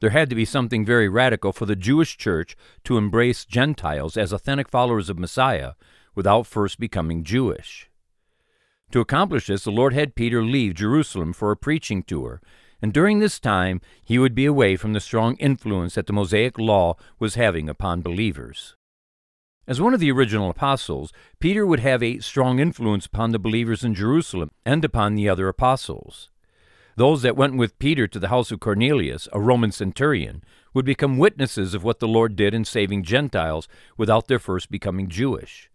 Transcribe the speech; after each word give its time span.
There 0.00 0.10
had 0.10 0.30
to 0.30 0.36
be 0.36 0.44
something 0.44 0.84
very 0.84 1.08
radical 1.08 1.52
for 1.52 1.66
the 1.66 1.76
Jewish 1.76 2.16
church 2.16 2.56
to 2.84 2.98
embrace 2.98 3.44
Gentiles 3.44 4.16
as 4.16 4.32
authentic 4.32 4.68
followers 4.68 5.08
of 5.08 5.18
Messiah 5.18 5.72
without 6.14 6.46
first 6.46 6.78
becoming 6.78 7.24
Jewish. 7.24 7.88
To 8.92 9.00
accomplish 9.00 9.46
this, 9.46 9.64
the 9.64 9.70
Lord 9.70 9.92
had 9.92 10.14
Peter 10.14 10.44
leave 10.44 10.74
Jerusalem 10.74 11.32
for 11.32 11.50
a 11.50 11.56
preaching 11.56 12.02
tour, 12.02 12.40
and 12.80 12.92
during 12.92 13.20
this 13.20 13.40
time 13.40 13.80
he 14.04 14.18
would 14.18 14.34
be 14.34 14.44
away 14.44 14.76
from 14.76 14.92
the 14.92 15.00
strong 15.00 15.36
influence 15.36 15.94
that 15.94 16.06
the 16.06 16.12
Mosaic 16.12 16.58
Law 16.58 16.96
was 17.18 17.36
having 17.36 17.68
upon 17.68 18.02
believers. 18.02 18.76
As 19.66 19.80
one 19.80 19.94
of 19.94 20.00
the 20.00 20.10
original 20.10 20.50
apostles, 20.50 21.12
Peter 21.38 21.64
would 21.64 21.80
have 21.80 22.02
a 22.02 22.18
strong 22.18 22.58
influence 22.58 23.06
upon 23.06 23.30
the 23.30 23.38
believers 23.38 23.84
in 23.84 23.94
Jerusalem 23.94 24.50
and 24.66 24.84
upon 24.84 25.14
the 25.14 25.28
other 25.28 25.46
apostles. 25.46 26.30
Those 26.96 27.22
that 27.22 27.36
went 27.36 27.56
with 27.56 27.78
Peter 27.78 28.08
to 28.08 28.18
the 28.18 28.28
house 28.28 28.50
of 28.50 28.60
Cornelius, 28.60 29.28
a 29.32 29.40
Roman 29.40 29.70
centurion, 29.70 30.42
would 30.74 30.84
become 30.84 31.16
witnesses 31.16 31.74
of 31.74 31.84
what 31.84 32.00
the 32.00 32.08
Lord 32.08 32.34
did 32.34 32.54
in 32.54 32.64
saving 32.64 33.04
Gentiles 33.04 33.68
without 33.96 34.26
their 34.26 34.40
first 34.40 34.70
becoming 34.70 35.08
Jewish. 35.08 35.70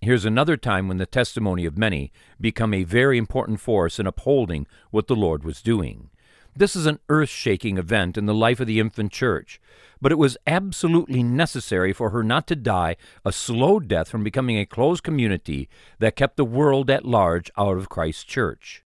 Here's 0.00 0.24
another 0.24 0.56
time 0.56 0.86
when 0.86 0.98
the 0.98 1.06
testimony 1.06 1.66
of 1.66 1.76
many 1.76 2.12
become 2.40 2.72
a 2.72 2.84
very 2.84 3.18
important 3.18 3.58
force 3.58 3.98
in 3.98 4.06
upholding 4.06 4.66
what 4.90 5.08
the 5.08 5.16
Lord 5.16 5.42
was 5.42 5.60
doing. 5.60 6.10
This 6.58 6.74
is 6.74 6.86
an 6.86 6.98
earth 7.08 7.28
shaking 7.28 7.78
event 7.78 8.18
in 8.18 8.26
the 8.26 8.34
life 8.34 8.58
of 8.58 8.66
the 8.66 8.80
infant 8.80 9.12
church, 9.12 9.60
but 10.00 10.10
it 10.10 10.18
was 10.18 10.36
absolutely 10.44 11.22
necessary 11.22 11.92
for 11.92 12.10
her 12.10 12.24
not 12.24 12.48
to 12.48 12.56
die 12.56 12.96
a 13.24 13.30
slow 13.30 13.78
death 13.78 14.08
from 14.08 14.24
becoming 14.24 14.58
a 14.58 14.66
closed 14.66 15.04
community 15.04 15.68
that 16.00 16.16
kept 16.16 16.36
the 16.36 16.44
world 16.44 16.90
at 16.90 17.04
large 17.04 17.48
out 17.56 17.76
of 17.76 17.88
Christ's 17.88 18.24
church. 18.24 18.82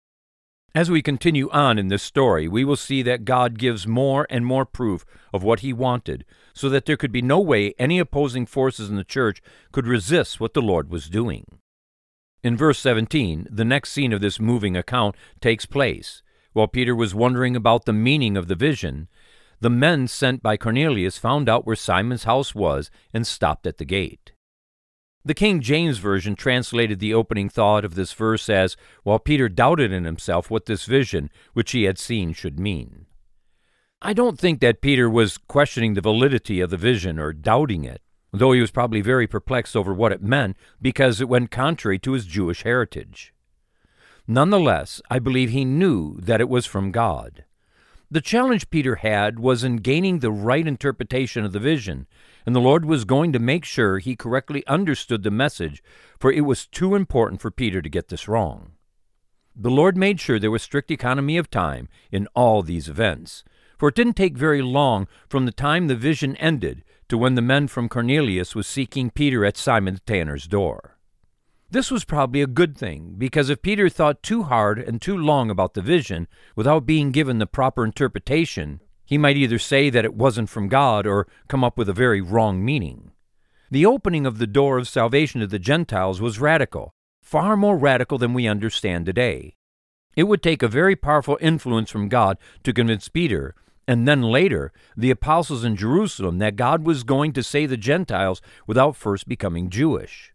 As 0.76 0.92
we 0.92 1.02
continue 1.02 1.50
on 1.52 1.78
in 1.78 1.88
this 1.88 2.04
story, 2.04 2.46
we 2.46 2.66
will 2.66 2.76
see 2.76 3.02
that 3.04 3.24
God 3.24 3.58
gives 3.58 3.88
more 3.88 4.28
and 4.30 4.46
more 4.46 4.66
proof 4.66 5.06
of 5.34 5.42
what 5.42 5.62
He 5.62 5.72
wanted, 5.72 6.26
so 6.54 6.68
that 6.68 6.86
there 6.86 6.98
could 6.98 7.14
be 7.14 7.22
no 7.22 7.40
way 7.40 7.74
any 7.80 8.00
opposing 8.00 8.46
forces 8.46 8.90
in 8.90 8.98
the 8.98 9.06
church 9.06 9.42
could 9.72 9.88
resist 9.88 10.42
what 10.42 10.54
the 10.54 10.62
Lord 10.62 10.90
was 10.90 11.08
doing. 11.08 11.46
In 12.44 12.58
verse 12.58 12.80
17, 12.80 13.48
the 13.50 13.64
next 13.64 13.94
scene 13.94 14.12
of 14.12 14.20
this 14.20 14.42
moving 14.42 14.76
account 14.76 15.16
takes 15.40 15.66
place. 15.66 16.22
While 16.54 16.68
Peter 16.68 16.96
was 16.96 17.16
wondering 17.16 17.56
about 17.56 17.86
the 17.86 17.94
meaning 17.94 18.36
of 18.36 18.48
the 18.48 18.56
vision, 18.56 19.08
the 19.62 19.70
men 19.70 20.08
sent 20.08 20.42
by 20.44 20.58
Cornelius 20.58 21.18
found 21.18 21.48
out 21.48 21.66
where 21.66 21.76
Simon's 21.76 22.26
house 22.26 22.54
was 22.54 22.90
and 23.14 23.26
stopped 23.26 23.68
at 23.68 23.78
the 23.78 23.86
gate. 23.86 24.34
The 25.24 25.36
King 25.36 25.62
James 25.62 26.00
Version 26.00 26.36
translated 26.36 27.00
the 27.00 27.14
opening 27.14 27.48
thought 27.48 27.86
of 27.86 27.94
this 27.94 28.12
verse 28.12 28.50
as, 28.50 28.76
while 29.04 29.20
Peter 29.20 29.48
doubted 29.48 29.92
in 29.92 30.04
himself 30.04 30.50
what 30.50 30.66
this 30.66 30.86
vision 30.86 31.30
which 31.54 31.72
he 31.72 31.84
had 31.84 32.00
seen 32.00 32.34
should 32.34 32.60
mean. 32.60 33.06
I 34.02 34.14
don't 34.14 34.40
think 34.40 34.62
that 34.62 34.82
Peter 34.82 35.08
was 35.08 35.38
questioning 35.38 35.94
the 35.94 36.02
validity 36.02 36.60
of 36.60 36.72
the 36.72 36.78
vision 36.78 37.20
or 37.20 37.34
doubting 37.34 37.84
it, 37.84 38.02
though 38.34 38.52
he 38.52 38.60
was 38.60 38.72
probably 38.72 39.02
very 39.02 39.28
perplexed 39.28 39.76
over 39.76 39.94
what 39.94 40.12
it 40.12 40.24
meant 40.24 40.58
because 40.82 41.22
it 41.22 41.30
went 41.30 41.52
contrary 41.52 42.00
to 42.00 42.14
his 42.14 42.26
Jewish 42.26 42.64
heritage. 42.64 43.32
Nonetheless, 44.32 45.02
I 45.10 45.20
believe 45.20 45.50
he 45.50 45.66
knew 45.66 46.16
that 46.22 46.40
it 46.40 46.48
was 46.48 46.66
from 46.66 46.94
God. 46.94 47.44
The 48.10 48.22
challenge 48.22 48.70
Peter 48.70 48.96
had 48.96 49.40
was 49.40 49.62
in 49.62 49.76
gaining 49.78 50.20
the 50.20 50.32
right 50.32 50.66
interpretation 50.66 51.44
of 51.44 51.52
the 51.52 51.60
vision, 51.60 52.08
and 52.46 52.56
the 52.56 52.62
Lord 52.62 52.86
was 52.86 53.04
going 53.04 53.34
to 53.34 53.40
make 53.40 53.66
sure 53.66 54.00
he 54.00 54.16
correctly 54.16 54.66
understood 54.68 55.24
the 55.24 55.32
message, 55.32 55.84
for 56.18 56.32
it 56.32 56.46
was 56.46 56.66
too 56.66 56.96
important 56.96 57.42
for 57.42 57.52
Peter 57.52 57.82
to 57.82 57.90
get 57.90 58.08
this 58.08 58.30
wrong. 58.30 58.72
The 59.54 59.70
Lord 59.70 59.98
made 59.98 60.22
sure 60.22 60.40
there 60.40 60.50
was 60.50 60.64
strict 60.64 60.92
economy 60.92 61.36
of 61.36 61.52
time 61.52 61.90
in 62.10 62.30
all 62.34 62.64
these 62.64 62.88
events, 62.88 63.44
for 63.78 63.90
it 63.90 63.96
didn't 63.96 64.16
take 64.16 64.38
very 64.38 64.62
long 64.62 65.10
from 65.28 65.46
the 65.46 65.52
time 65.52 65.88
the 65.88 65.96
vision 65.96 66.38
ended 66.38 66.86
to 67.10 67.18
when 67.18 67.36
the 67.36 67.42
men 67.42 67.68
from 67.68 67.90
Cornelius 67.90 68.56
was 68.56 68.66
seeking 68.66 69.10
Peter 69.10 69.44
at 69.44 69.58
Simon 69.58 69.96
the 69.96 70.00
tanner's 70.00 70.48
door. 70.48 70.98
This 71.72 71.90
was 71.90 72.04
probably 72.04 72.42
a 72.42 72.48
good 72.48 72.78
thing, 72.78 73.16
because 73.18 73.50
if 73.50 73.62
Peter 73.62 73.88
thought 73.88 74.22
too 74.22 74.44
hard 74.44 74.78
and 74.78 75.02
too 75.02 75.16
long 75.16 75.50
about 75.50 75.74
the 75.74 75.82
vision 75.82 76.28
without 76.54 76.86
being 76.86 77.12
given 77.12 77.40
the 77.40 77.48
proper 77.48 77.86
interpretation, 77.86 78.82
he 79.06 79.18
might 79.18 79.38
either 79.38 79.58
say 79.58 79.90
that 79.90 80.04
it 80.04 80.14
wasn't 80.14 80.50
from 80.50 80.68
God 80.68 81.08
or 81.08 81.28
come 81.48 81.64
up 81.64 81.78
with 81.78 81.88
a 81.88 81.94
very 81.94 82.20
wrong 82.20 82.64
meaning. 82.64 83.12
The 83.70 83.86
opening 83.86 84.26
of 84.26 84.38
the 84.38 84.48
door 84.48 84.80
of 84.80 84.90
salvation 84.90 85.40
to 85.40 85.48
the 85.48 85.60
Gentiles 85.60 86.20
was 86.20 86.42
radical, 86.42 86.92
far 87.24 87.56
more 87.56 87.78
radical 87.78 88.18
than 88.18 88.34
we 88.34 88.48
understand 88.48 89.06
today. 89.06 89.56
It 90.18 90.24
would 90.24 90.44
take 90.44 90.62
a 90.62 90.68
very 90.68 90.98
powerful 90.98 91.38
influence 91.40 91.90
from 91.90 92.10
God 92.10 92.38
to 92.66 92.74
convince 92.74 93.08
Peter, 93.08 93.56
and 93.88 94.06
then 94.06 94.24
later 94.24 94.74
the 94.98 95.10
apostles 95.10 95.64
in 95.64 95.78
Jerusalem, 95.78 96.38
that 96.40 96.58
God 96.58 96.86
was 96.86 97.04
going 97.06 97.32
to 97.32 97.42
save 97.42 97.70
the 97.70 97.78
Gentiles 97.78 98.42
without 98.68 98.98
first 98.98 99.30
becoming 99.30 99.70
Jewish. 99.70 100.34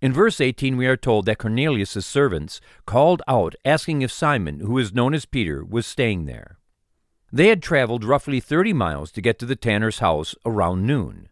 In 0.00 0.12
verse 0.12 0.40
18, 0.40 0.76
we 0.76 0.86
are 0.86 0.96
told 0.96 1.26
that 1.26 1.38
Cornelius' 1.38 2.06
servants 2.06 2.60
called 2.86 3.20
out 3.26 3.56
asking 3.64 4.02
if 4.02 4.12
Simon, 4.12 4.60
who 4.60 4.78
is 4.78 4.94
known 4.94 5.12
as 5.12 5.24
Peter, 5.24 5.64
was 5.64 5.86
staying 5.86 6.26
there. 6.26 6.58
They 7.32 7.48
had 7.48 7.62
traveled 7.62 8.04
roughly 8.04 8.38
30 8.38 8.72
miles 8.72 9.10
to 9.12 9.20
get 9.20 9.38
to 9.40 9.46
the 9.46 9.56
tanner's 9.56 9.98
house 9.98 10.36
around 10.46 10.86
noon. 10.86 11.28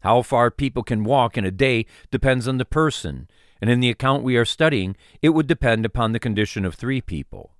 How 0.00 0.22
far 0.22 0.50
people 0.50 0.84
can 0.84 1.02
walk 1.02 1.36
in 1.36 1.44
a 1.44 1.50
day 1.50 1.86
depends 2.10 2.46
on 2.46 2.58
the 2.58 2.64
person, 2.64 3.28
and 3.60 3.68
in 3.68 3.80
the 3.80 3.90
account 3.90 4.22
we 4.22 4.36
are 4.36 4.44
studying, 4.44 4.96
it 5.20 5.30
would 5.30 5.48
depend 5.48 5.84
upon 5.84 6.12
the 6.12 6.20
condition 6.20 6.64
of 6.64 6.76
three 6.76 7.00
people. 7.00 7.56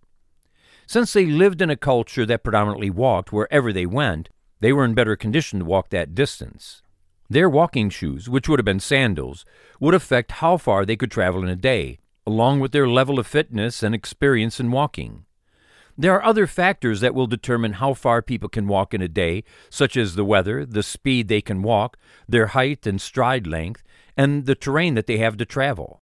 Since 0.86 1.12
they 1.12 1.26
lived 1.26 1.60
in 1.60 1.68
a 1.68 1.76
culture 1.76 2.24
that 2.24 2.44
predominantly 2.44 2.90
walked 2.90 3.32
wherever 3.32 3.72
they 3.72 3.86
went, 3.86 4.28
they 4.60 4.72
were 4.72 4.84
in 4.84 4.94
better 4.94 5.16
condition 5.16 5.58
to 5.58 5.64
walk 5.64 5.90
that 5.90 6.14
distance. 6.14 6.82
Their 7.30 7.50
walking 7.50 7.90
shoes, 7.90 8.28
which 8.28 8.48
would 8.48 8.58
have 8.58 8.64
been 8.64 8.80
sandals, 8.80 9.44
would 9.80 9.92
affect 9.92 10.32
how 10.32 10.56
far 10.56 10.86
they 10.86 10.96
could 10.96 11.10
travel 11.10 11.42
in 11.42 11.48
a 11.50 11.56
day, 11.56 11.98
along 12.26 12.60
with 12.60 12.72
their 12.72 12.88
level 12.88 13.18
of 13.18 13.26
fitness 13.26 13.82
and 13.82 13.94
experience 13.94 14.58
in 14.58 14.70
walking. 14.70 15.26
There 15.96 16.14
are 16.14 16.24
other 16.24 16.46
factors 16.46 17.00
that 17.00 17.14
will 17.14 17.26
determine 17.26 17.74
how 17.74 17.92
far 17.92 18.22
people 18.22 18.48
can 18.48 18.66
walk 18.66 18.94
in 18.94 19.02
a 19.02 19.08
day, 19.08 19.44
such 19.68 19.96
as 19.96 20.14
the 20.14 20.24
weather, 20.24 20.64
the 20.64 20.82
speed 20.82 21.28
they 21.28 21.42
can 21.42 21.60
walk, 21.60 21.98
their 22.26 22.48
height 22.48 22.86
and 22.86 23.00
stride 23.00 23.46
length, 23.46 23.82
and 24.16 24.46
the 24.46 24.54
terrain 24.54 24.94
that 24.94 25.06
they 25.06 25.18
have 25.18 25.36
to 25.36 25.44
travel. 25.44 26.00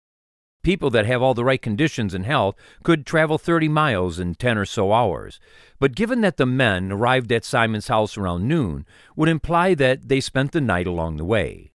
People 0.67 0.91
that 0.91 1.07
have 1.07 1.23
all 1.23 1.33
the 1.33 1.45
right 1.45 1.63
conditions 1.63 2.13
and 2.13 2.27
health 2.27 2.57
could 2.83 3.07
travel 3.07 3.39
30 3.39 3.69
miles 3.69 4.19
in 4.19 4.35
10 4.35 4.59
or 4.59 4.65
so 4.65 4.93
hours. 4.93 5.39
But 5.79 5.95
given 5.95 6.23
that 6.23 6.39
the 6.39 6.45
men 6.45 6.91
arrived 6.91 7.31
at 7.31 7.45
Simon's 7.45 7.87
house 7.87 8.17
around 8.17 8.49
noon, 8.49 8.85
would 9.15 9.29
imply 9.29 9.75
that 9.75 10.09
they 10.09 10.19
spent 10.19 10.51
the 10.51 10.61
night 10.61 10.89
along 10.89 11.19
the 11.19 11.25
way. 11.25 11.71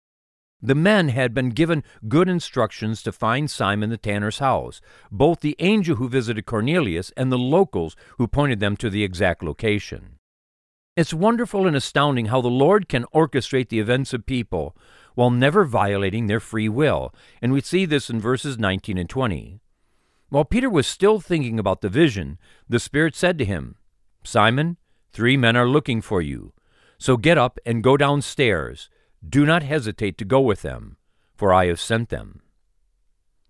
The 0.60 0.74
men 0.74 1.10
had 1.10 1.36
been 1.36 1.52
given 1.52 1.84
good 2.08 2.28
instructions 2.28 3.04
to 3.04 3.12
find 3.12 3.48
Simon 3.48 3.92
the 3.92 3.98
tanner's 3.98 4.40
house, 4.40 4.82
both 5.12 5.42
the 5.42 5.56
angel 5.60 5.98
who 5.98 6.10
visited 6.10 6.48
Cornelius 6.48 7.12
and 7.16 7.32
the 7.32 7.38
locals 7.38 7.96
who 8.18 8.26
pointed 8.26 8.60
them 8.60 8.76
to 8.78 8.90
the 8.90 9.04
exact 9.04 9.44
location. 9.44 10.16
It's 10.98 11.14
wonderful 11.14 11.68
and 11.68 11.76
astounding 11.76 12.26
how 12.26 12.42
the 12.42 12.48
Lord 12.48 12.90
can 12.90 13.06
orchestrate 13.14 13.70
the 13.70 13.80
events 13.80 14.14
of 14.14 14.26
people 14.26 14.76
while 15.20 15.30
never 15.30 15.66
violating 15.66 16.28
their 16.28 16.40
free 16.40 16.70
will, 16.70 17.14
and 17.42 17.52
we 17.52 17.60
see 17.60 17.84
this 17.84 18.10
in 18.10 18.22
verses 18.22 18.58
19 18.58 18.98
and 18.98 19.10
20. 19.10 19.60
While 20.30 20.46
Peter 20.46 20.70
was 20.70 20.88
still 20.88 21.20
thinking 21.20 21.60
about 21.60 21.82
the 21.82 21.90
vision, 21.90 22.38
the 22.70 22.80
Spirit 22.80 23.18
said 23.18 23.38
to 23.38 23.44
him, 23.44 23.76
Simon, 24.24 24.78
three 25.12 25.36
men 25.36 25.58
are 25.58 25.68
looking 25.68 26.02
for 26.02 26.22
you. 26.22 26.54
So 26.98 27.18
get 27.18 27.38
up 27.38 27.60
and 27.66 27.84
go 27.84 27.98
downstairs. 27.98 28.90
Do 29.28 29.46
not 29.46 29.62
hesitate 29.62 30.18
to 30.20 30.24
go 30.24 30.40
with 30.40 30.62
them, 30.62 30.96
for 31.36 31.54
I 31.54 31.66
have 31.66 31.82
sent 31.82 32.08
them. 32.08 32.40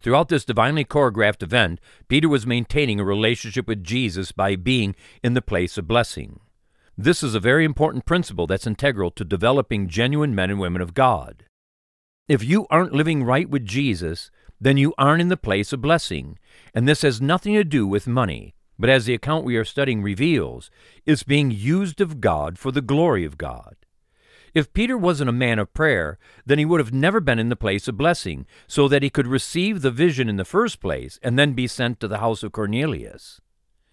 Throughout 0.01 0.30
this 0.30 0.45
divinely 0.45 0.83
choreographed 0.83 1.44
event, 1.44 1.80
Peter 2.07 2.27
was 2.27 2.48
maintaining 2.48 3.00
a 3.00 3.06
relationship 3.06 3.68
with 3.68 3.83
Jesus 3.83 4.31
by 4.31 4.56
being 4.56 4.95
in 5.21 5.36
the 5.36 5.39
place 5.44 5.77
of 5.77 5.88
blessing. 5.88 6.39
This 6.98 7.21
is 7.21 7.36
a 7.36 7.39
very 7.39 7.63
important 7.63 8.07
principle 8.07 8.48
that's 8.48 8.66
integral 8.66 9.12
to 9.12 9.24
developing 9.24 9.88
genuine 9.88 10.33
men 10.33 10.50
and 10.50 10.60
women 10.60 10.81
of 10.81 10.95
God. 10.95 11.45
If 12.30 12.44
you 12.44 12.68
aren't 12.70 12.94
living 12.94 13.24
right 13.24 13.50
with 13.50 13.66
Jesus, 13.66 14.30
then 14.62 14.78
you 14.78 14.94
aren't 15.00 15.22
in 15.22 15.30
the 15.30 15.36
place 15.36 15.74
of 15.74 15.81
blessing, 15.81 16.38
and 16.76 16.88
this 16.88 17.02
has 17.02 17.20
nothing 17.20 17.56
to 17.56 17.64
do 17.64 17.88
with 17.88 18.06
money, 18.06 18.54
but 18.78 18.88
as 18.88 19.06
the 19.06 19.16
account 19.16 19.46
we 19.46 19.58
are 19.58 19.66
studying 19.66 20.04
reveals, 20.04 20.70
it's 21.08 21.24
being 21.24 21.50
used 21.50 22.00
of 22.00 22.22
God 22.22 22.60
for 22.60 22.72
the 22.72 22.81
glory 22.81 23.26
of 23.26 23.40
God. 23.40 23.78
If 24.54 24.74
Peter 24.74 24.96
wasn't 24.96 25.31
a 25.31 25.34
man 25.34 25.58
of 25.58 25.74
prayer, 25.74 26.20
then 26.46 26.60
he 26.60 26.66
would 26.66 26.80
have 26.80 26.94
never 26.94 27.20
been 27.20 27.40
in 27.40 27.50
the 27.50 27.56
place 27.56 27.88
of 27.88 27.98
blessing, 27.98 28.46
so 28.68 28.88
that 28.88 29.02
he 29.02 29.10
could 29.10 29.26
receive 29.26 29.81
the 29.81 29.90
vision 29.90 30.30
in 30.30 30.38
the 30.38 30.46
first 30.46 30.80
place 30.80 31.18
and 31.24 31.40
then 31.40 31.54
be 31.54 31.66
sent 31.66 32.00
to 32.00 32.08
the 32.08 32.20
house 32.20 32.44
of 32.44 32.52
Cornelius. 32.52 33.42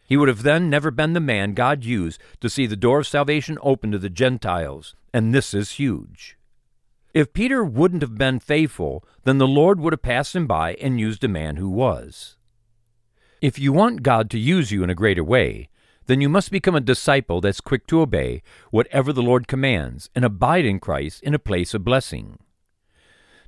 He 0.06 0.19
would 0.19 0.29
have 0.29 0.43
then 0.43 0.69
never 0.69 0.91
been 0.91 1.15
the 1.15 1.21
man 1.21 1.55
God 1.55 1.85
used 1.85 2.21
to 2.41 2.50
see 2.50 2.67
the 2.67 2.77
door 2.77 2.99
of 2.99 3.06
salvation 3.06 3.56
open 3.62 3.93
to 3.93 3.99
the 3.99 4.11
Gentiles, 4.11 4.94
and 5.15 5.35
this 5.35 5.55
is 5.55 5.71
huge. 5.71 6.37
If 7.16 7.32
Peter 7.32 7.64
wouldn't 7.64 8.02
have 8.02 8.18
been 8.18 8.40
faithful, 8.40 9.02
then 9.24 9.38
the 9.38 9.46
Lord 9.46 9.80
would 9.80 9.94
have 9.94 10.02
passed 10.02 10.36
him 10.36 10.46
by 10.46 10.74
and 10.74 11.00
used 11.00 11.24
a 11.24 11.28
man 11.28 11.56
who 11.56 11.70
was. 11.70 12.36
If 13.40 13.58
you 13.58 13.72
want 13.72 14.02
God 14.02 14.28
to 14.28 14.38
use 14.38 14.70
you 14.70 14.84
in 14.84 14.90
a 14.90 14.94
greater 14.94 15.24
way, 15.24 15.70
then 16.04 16.20
you 16.20 16.28
must 16.28 16.50
become 16.50 16.74
a 16.74 16.80
disciple 16.92 17.40
that's 17.40 17.62
quick 17.62 17.86
to 17.86 18.02
obey 18.02 18.42
whatever 18.70 19.14
the 19.14 19.22
Lord 19.22 19.48
commands 19.48 20.10
and 20.14 20.26
abide 20.26 20.66
in 20.66 20.78
Christ 20.78 21.22
in 21.22 21.32
a 21.32 21.38
place 21.38 21.72
of 21.72 21.86
blessing. 21.86 22.38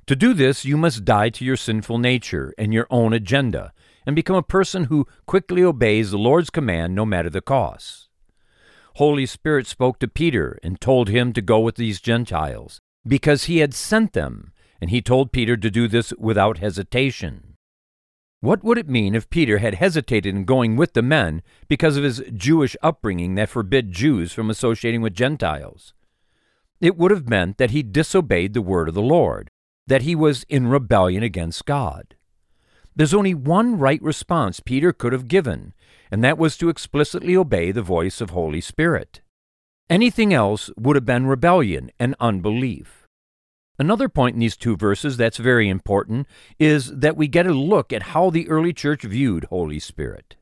To 0.07 0.15
do 0.15 0.33
this, 0.33 0.65
you 0.65 0.75
must 0.75 1.05
die 1.05 1.29
to 1.29 1.45
your 1.45 1.55
sinful 1.55 1.99
nature 1.99 2.55
and 2.57 2.73
your 2.73 2.87
own 2.89 3.13
agenda 3.13 3.71
and 4.03 4.15
become 4.15 4.35
a 4.35 4.41
person 4.41 4.85
who 4.85 5.05
quickly 5.27 5.63
obeys 5.63 6.09
the 6.09 6.17
Lord's 6.17 6.49
command 6.49 6.95
no 6.95 7.05
matter 7.05 7.29
the 7.29 7.39
cost. 7.39 8.09
Holy 8.95 9.27
Spirit 9.27 9.67
spoke 9.67 9.99
to 9.99 10.07
Peter 10.07 10.57
and 10.63 10.81
told 10.81 11.07
him 11.07 11.33
to 11.33 11.41
go 11.43 11.59
with 11.59 11.75
these 11.75 12.01
Gentiles 12.01 12.81
because 13.07 13.45
he 13.45 13.59
had 13.59 13.73
sent 13.73 14.13
them, 14.13 14.51
and 14.81 14.89
he 14.89 15.01
told 15.01 15.31
Peter 15.31 15.57
to 15.57 15.71
do 15.71 15.87
this 15.87 16.13
without 16.17 16.59
hesitation. 16.59 17.55
What 18.41 18.63
would 18.63 18.77
it 18.77 18.87
mean 18.87 19.15
if 19.15 19.29
Peter 19.29 19.57
had 19.57 19.75
hesitated 19.75 20.33
in 20.33 20.45
going 20.45 20.77
with 20.77 20.93
the 20.93 21.01
men 21.01 21.41
because 21.67 21.97
of 21.97 22.05
his 22.05 22.23
Jewish 22.33 22.77
upbringing 22.81 23.35
that 23.35 23.49
forbid 23.49 23.91
Jews 23.91 24.31
from 24.31 24.49
associating 24.49 25.01
with 25.01 25.13
Gentiles? 25.13 25.93
It 26.79 26.95
would 26.95 27.11
have 27.11 27.27
meant 27.27 27.57
that 27.57 27.71
he 27.71 27.83
disobeyed 27.83 28.53
the 28.53 28.61
word 28.61 28.87
of 28.87 28.95
the 28.95 29.01
Lord, 29.01 29.49
that 29.87 30.03
he 30.03 30.15
was 30.15 30.45
in 30.47 30.67
rebellion 30.67 31.21
against 31.23 31.65
God. 31.65 32.15
There's 32.95 33.13
only 33.13 33.33
one 33.33 33.77
right 33.77 34.01
response 34.01 34.61
Peter 34.61 34.93
could 34.93 35.11
have 35.11 35.27
given, 35.27 35.73
and 36.09 36.23
that 36.23 36.37
was 36.37 36.57
to 36.57 36.69
explicitly 36.69 37.35
obey 37.35 37.71
the 37.71 37.81
voice 37.81 38.21
of 38.21 38.29
Holy 38.29 38.61
Spirit. 38.61 39.19
Anything 39.89 40.33
else 40.33 40.69
would 40.77 40.95
have 40.95 41.05
been 41.05 41.25
rebellion 41.25 41.91
and 41.99 42.15
unbelief. 42.19 43.07
Another 43.79 44.07
point 44.07 44.35
in 44.35 44.39
these 44.39 44.57
two 44.57 44.77
verses 44.77 45.17
that's 45.17 45.37
very 45.37 45.67
important 45.67 46.27
is 46.59 46.95
that 46.95 47.17
we 47.17 47.27
get 47.27 47.47
a 47.47 47.53
look 47.53 47.91
at 47.91 48.03
how 48.13 48.29
the 48.29 48.47
early 48.49 48.71
church 48.73 49.01
viewed 49.01 49.45
Holy 49.45 49.79
Spirit. 49.79 50.35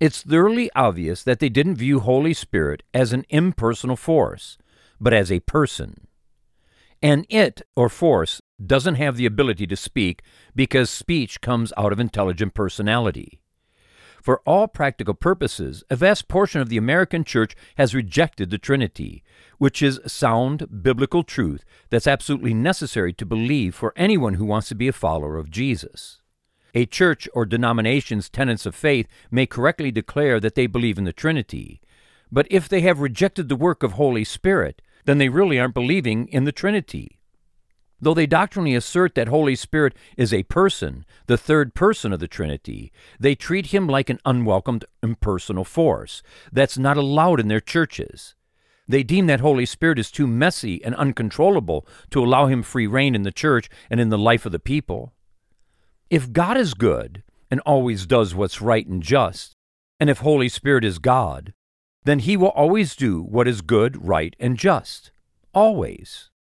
It's 0.00 0.22
thoroughly 0.22 0.70
obvious 0.74 1.22
that 1.24 1.40
they 1.40 1.50
didn't 1.50 1.76
view 1.76 2.00
Holy 2.00 2.32
Spirit 2.32 2.82
as 2.94 3.12
an 3.12 3.26
impersonal 3.28 3.96
force, 3.96 4.56
but 4.98 5.12
as 5.12 5.30
a 5.30 5.40
person. 5.40 6.06
And 7.02 7.26
it, 7.28 7.62
or 7.76 7.88
force, 7.88 8.40
doesn't 8.64 8.94
have 8.94 9.16
the 9.16 9.26
ability 9.26 9.66
to 9.66 9.76
speak 9.76 10.22
because 10.54 10.88
speech 10.88 11.40
comes 11.40 11.72
out 11.76 11.92
of 11.92 12.00
intelligent 12.00 12.54
personality. 12.54 13.41
For 14.22 14.40
all 14.46 14.68
practical 14.68 15.14
purposes, 15.14 15.82
a 15.90 15.96
vast 15.96 16.28
portion 16.28 16.60
of 16.60 16.68
the 16.68 16.76
American 16.76 17.24
church 17.24 17.56
has 17.74 17.92
rejected 17.92 18.50
the 18.50 18.58
Trinity, 18.58 19.24
which 19.58 19.82
is 19.82 19.98
sound 20.06 20.82
biblical 20.82 21.24
truth 21.24 21.64
that's 21.90 22.06
absolutely 22.06 22.54
necessary 22.54 23.12
to 23.14 23.26
believe 23.26 23.74
for 23.74 23.92
anyone 23.96 24.34
who 24.34 24.44
wants 24.44 24.68
to 24.68 24.76
be 24.76 24.86
a 24.86 24.92
follower 24.92 25.36
of 25.36 25.50
Jesus. 25.50 26.20
A 26.72 26.86
church 26.86 27.28
or 27.34 27.44
denomination's 27.44 28.28
tenets 28.28 28.64
of 28.64 28.76
faith 28.76 29.08
may 29.28 29.44
correctly 29.44 29.90
declare 29.90 30.38
that 30.38 30.54
they 30.54 30.68
believe 30.68 30.98
in 30.98 31.04
the 31.04 31.12
Trinity, 31.12 31.80
but 32.30 32.46
if 32.48 32.68
they 32.68 32.82
have 32.82 33.00
rejected 33.00 33.48
the 33.48 33.56
work 33.56 33.82
of 33.82 33.92
Holy 33.92 34.22
Spirit, 34.22 34.80
then 35.04 35.18
they 35.18 35.30
really 35.30 35.58
aren't 35.58 35.74
believing 35.74 36.28
in 36.28 36.44
the 36.44 36.52
Trinity. 36.52 37.18
Though 38.02 38.14
they 38.14 38.26
doctrinally 38.26 38.74
assert 38.74 39.14
that 39.14 39.28
Holy 39.28 39.54
Spirit 39.54 39.94
is 40.16 40.34
a 40.34 40.42
person, 40.42 41.06
the 41.26 41.38
third 41.38 41.72
person 41.72 42.12
of 42.12 42.18
the 42.18 42.26
Trinity, 42.26 42.92
they 43.20 43.36
treat 43.36 43.66
him 43.66 43.86
like 43.86 44.10
an 44.10 44.18
unwelcomed 44.24 44.84
impersonal 45.04 45.62
force 45.62 46.20
that's 46.50 46.76
not 46.76 46.96
allowed 46.96 47.38
in 47.38 47.46
their 47.46 47.60
churches. 47.60 48.34
They 48.88 49.04
deem 49.04 49.28
that 49.28 49.38
Holy 49.38 49.64
Spirit 49.64 50.00
is 50.00 50.10
too 50.10 50.26
messy 50.26 50.84
and 50.84 50.96
uncontrollable 50.96 51.86
to 52.10 52.24
allow 52.24 52.46
him 52.46 52.64
free 52.64 52.88
reign 52.88 53.14
in 53.14 53.22
the 53.22 53.30
church 53.30 53.70
and 53.88 54.00
in 54.00 54.08
the 54.08 54.18
life 54.18 54.44
of 54.44 54.50
the 54.50 54.58
people. 54.58 55.12
If 56.10 56.32
God 56.32 56.56
is 56.56 56.74
good 56.74 57.22
and 57.52 57.60
always 57.60 58.04
does 58.04 58.34
what's 58.34 58.60
right 58.60 58.86
and 58.86 59.00
just, 59.00 59.54
and 60.00 60.10
if 60.10 60.18
Holy 60.18 60.48
Spirit 60.48 60.84
is 60.84 60.98
God, 60.98 61.54
then 62.02 62.18
he 62.18 62.36
will 62.36 62.48
always 62.48 62.96
do 62.96 63.22
what 63.22 63.46
is 63.46 63.60
good, 63.60 64.04
right, 64.04 64.34
and 64.40 64.58
just. 64.58 65.12
Always. 65.54 66.31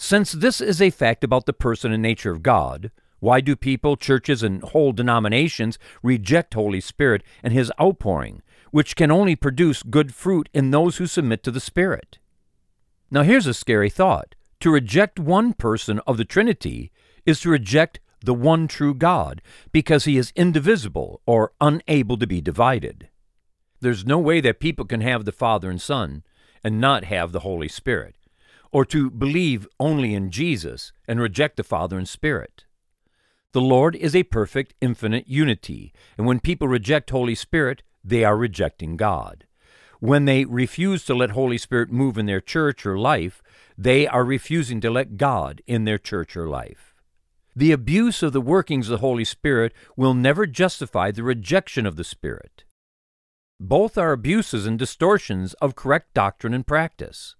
Since 0.00 0.30
this 0.30 0.60
is 0.60 0.80
a 0.80 0.90
fact 0.90 1.24
about 1.24 1.46
the 1.46 1.52
person 1.52 1.92
and 1.92 2.00
nature 2.00 2.30
of 2.30 2.44
God, 2.44 2.92
why 3.18 3.40
do 3.40 3.56
people, 3.56 3.96
churches, 3.96 4.44
and 4.44 4.62
whole 4.62 4.92
denominations 4.92 5.76
reject 6.04 6.54
Holy 6.54 6.80
Spirit 6.80 7.24
and 7.42 7.52
His 7.52 7.72
outpouring, 7.80 8.42
which 8.70 8.94
can 8.94 9.10
only 9.10 9.34
produce 9.34 9.82
good 9.82 10.14
fruit 10.14 10.48
in 10.54 10.70
those 10.70 10.98
who 10.98 11.08
submit 11.08 11.42
to 11.42 11.50
the 11.50 11.58
Spirit? 11.58 12.20
Now, 13.10 13.22
here's 13.22 13.48
a 13.48 13.52
scary 13.52 13.90
thought. 13.90 14.36
To 14.60 14.70
reject 14.70 15.18
one 15.18 15.52
person 15.52 16.00
of 16.06 16.16
the 16.16 16.24
Trinity 16.24 16.92
is 17.26 17.40
to 17.40 17.50
reject 17.50 17.98
the 18.24 18.34
one 18.34 18.68
true 18.68 18.94
God 18.94 19.42
because 19.72 20.04
he 20.04 20.16
is 20.16 20.32
indivisible 20.36 21.22
or 21.26 21.52
unable 21.60 22.16
to 22.18 22.26
be 22.26 22.40
divided. 22.40 23.08
There's 23.80 24.06
no 24.06 24.18
way 24.20 24.40
that 24.42 24.60
people 24.60 24.84
can 24.84 25.00
have 25.00 25.24
the 25.24 25.32
Father 25.32 25.68
and 25.68 25.82
Son 25.82 26.22
and 26.62 26.80
not 26.80 27.04
have 27.04 27.32
the 27.32 27.40
Holy 27.40 27.68
Spirit 27.68 28.14
or 28.72 28.84
to 28.86 29.10
believe 29.10 29.66
only 29.80 30.14
in 30.14 30.30
Jesus 30.30 30.92
and 31.06 31.20
reject 31.20 31.56
the 31.56 31.64
Father 31.64 31.98
and 31.98 32.08
Spirit. 32.08 32.64
The 33.52 33.60
Lord 33.60 33.96
is 33.96 34.14
a 34.14 34.24
perfect, 34.24 34.74
infinite 34.80 35.26
unity, 35.26 35.92
and 36.16 36.26
when 36.26 36.40
people 36.40 36.68
reject 36.68 37.10
Holy 37.10 37.34
Spirit, 37.34 37.82
they 38.04 38.24
are 38.24 38.36
rejecting 38.36 38.96
God. 38.96 39.46
When 40.00 40.26
they 40.26 40.44
refuse 40.44 41.04
to 41.06 41.14
let 41.14 41.30
Holy 41.30 41.58
Spirit 41.58 41.90
move 41.90 42.18
in 42.18 42.26
their 42.26 42.40
church 42.40 42.86
or 42.86 42.98
life, 42.98 43.42
they 43.76 44.06
are 44.06 44.24
refusing 44.24 44.80
to 44.82 44.90
let 44.90 45.16
God 45.16 45.62
in 45.66 45.84
their 45.84 45.98
church 45.98 46.36
or 46.36 46.48
life. 46.48 46.94
The 47.56 47.72
abuse 47.72 48.22
of 48.22 48.32
the 48.32 48.40
workings 48.40 48.88
of 48.88 48.92
the 48.92 49.06
Holy 49.06 49.24
Spirit 49.24 49.72
will 49.96 50.14
never 50.14 50.46
justify 50.46 51.10
the 51.10 51.24
rejection 51.24 51.86
of 51.86 51.96
the 51.96 52.04
Spirit. 52.04 52.64
Both 53.58 53.98
are 53.98 54.12
abuses 54.12 54.66
and 54.66 54.78
distortions 54.78 55.54
of 55.54 55.74
correct 55.74 56.14
doctrine 56.14 56.54
and 56.54 56.64
practice. 56.64 57.34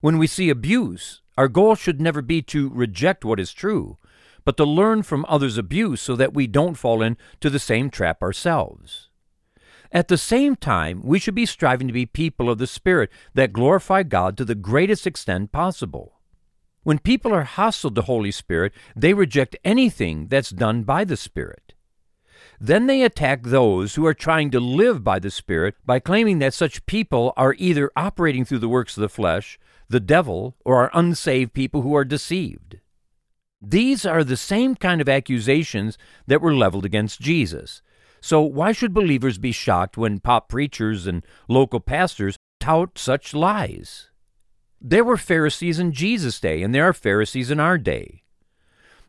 When 0.00 0.16
we 0.16 0.26
see 0.26 0.48
abuse, 0.48 1.20
our 1.36 1.48
goal 1.48 1.74
should 1.74 2.00
never 2.00 2.22
be 2.22 2.42
to 2.42 2.70
reject 2.70 3.24
what 3.24 3.40
is 3.40 3.52
true, 3.52 3.98
but 4.44 4.56
to 4.56 4.64
learn 4.64 5.02
from 5.02 5.26
others' 5.28 5.58
abuse 5.58 6.00
so 6.00 6.16
that 6.16 6.32
we 6.32 6.46
don't 6.46 6.74
fall 6.74 7.02
into 7.02 7.50
the 7.50 7.58
same 7.58 7.90
trap 7.90 8.22
ourselves. 8.22 9.08
At 9.92 10.08
the 10.08 10.16
same 10.16 10.56
time, 10.56 11.02
we 11.04 11.18
should 11.18 11.34
be 11.34 11.46
striving 11.46 11.86
to 11.88 11.92
be 11.92 12.06
people 12.06 12.48
of 12.48 12.58
the 12.58 12.66
Spirit 12.66 13.10
that 13.34 13.52
glorify 13.52 14.02
God 14.02 14.36
to 14.36 14.44
the 14.44 14.54
greatest 14.54 15.06
extent 15.06 15.52
possible. 15.52 16.20
When 16.82 16.98
people 16.98 17.34
are 17.34 17.42
hostile 17.42 17.90
to 17.90 17.94
the 17.94 18.02
Holy 18.02 18.30
Spirit, 18.30 18.72
they 18.96 19.12
reject 19.12 19.56
anything 19.64 20.28
that's 20.28 20.50
done 20.50 20.84
by 20.84 21.04
the 21.04 21.16
Spirit. 21.16 21.74
Then 22.58 22.86
they 22.86 23.02
attack 23.02 23.42
those 23.42 23.96
who 23.96 24.06
are 24.06 24.14
trying 24.14 24.50
to 24.52 24.60
live 24.60 25.04
by 25.04 25.18
the 25.18 25.30
Spirit 25.30 25.74
by 25.84 25.98
claiming 25.98 26.38
that 26.38 26.54
such 26.54 26.86
people 26.86 27.34
are 27.36 27.54
either 27.58 27.90
operating 27.96 28.44
through 28.44 28.60
the 28.60 28.68
works 28.68 28.96
of 28.96 29.02
the 29.02 29.08
flesh, 29.08 29.58
the 29.90 30.00
devil, 30.00 30.56
or 30.64 30.76
are 30.76 30.90
unsaved 30.94 31.52
people 31.52 31.82
who 31.82 31.94
are 31.96 32.04
deceived. 32.04 32.78
These 33.60 34.06
are 34.06 34.24
the 34.24 34.36
same 34.36 34.76
kind 34.76 35.00
of 35.00 35.08
accusations 35.08 35.98
that 36.28 36.40
were 36.40 36.54
leveled 36.54 36.84
against 36.84 37.20
Jesus. 37.20 37.82
So, 38.20 38.40
why 38.40 38.70
should 38.72 38.94
believers 38.94 39.36
be 39.36 39.52
shocked 39.52 39.98
when 39.98 40.20
pop 40.20 40.48
preachers 40.48 41.06
and 41.06 41.26
local 41.48 41.80
pastors 41.80 42.36
tout 42.60 42.98
such 42.98 43.34
lies? 43.34 44.10
There 44.80 45.04
were 45.04 45.16
Pharisees 45.16 45.78
in 45.78 45.92
Jesus' 45.92 46.40
day, 46.40 46.62
and 46.62 46.72
there 46.74 46.84
are 46.84 46.92
Pharisees 46.92 47.50
in 47.50 47.58
our 47.58 47.76
day. 47.76 48.22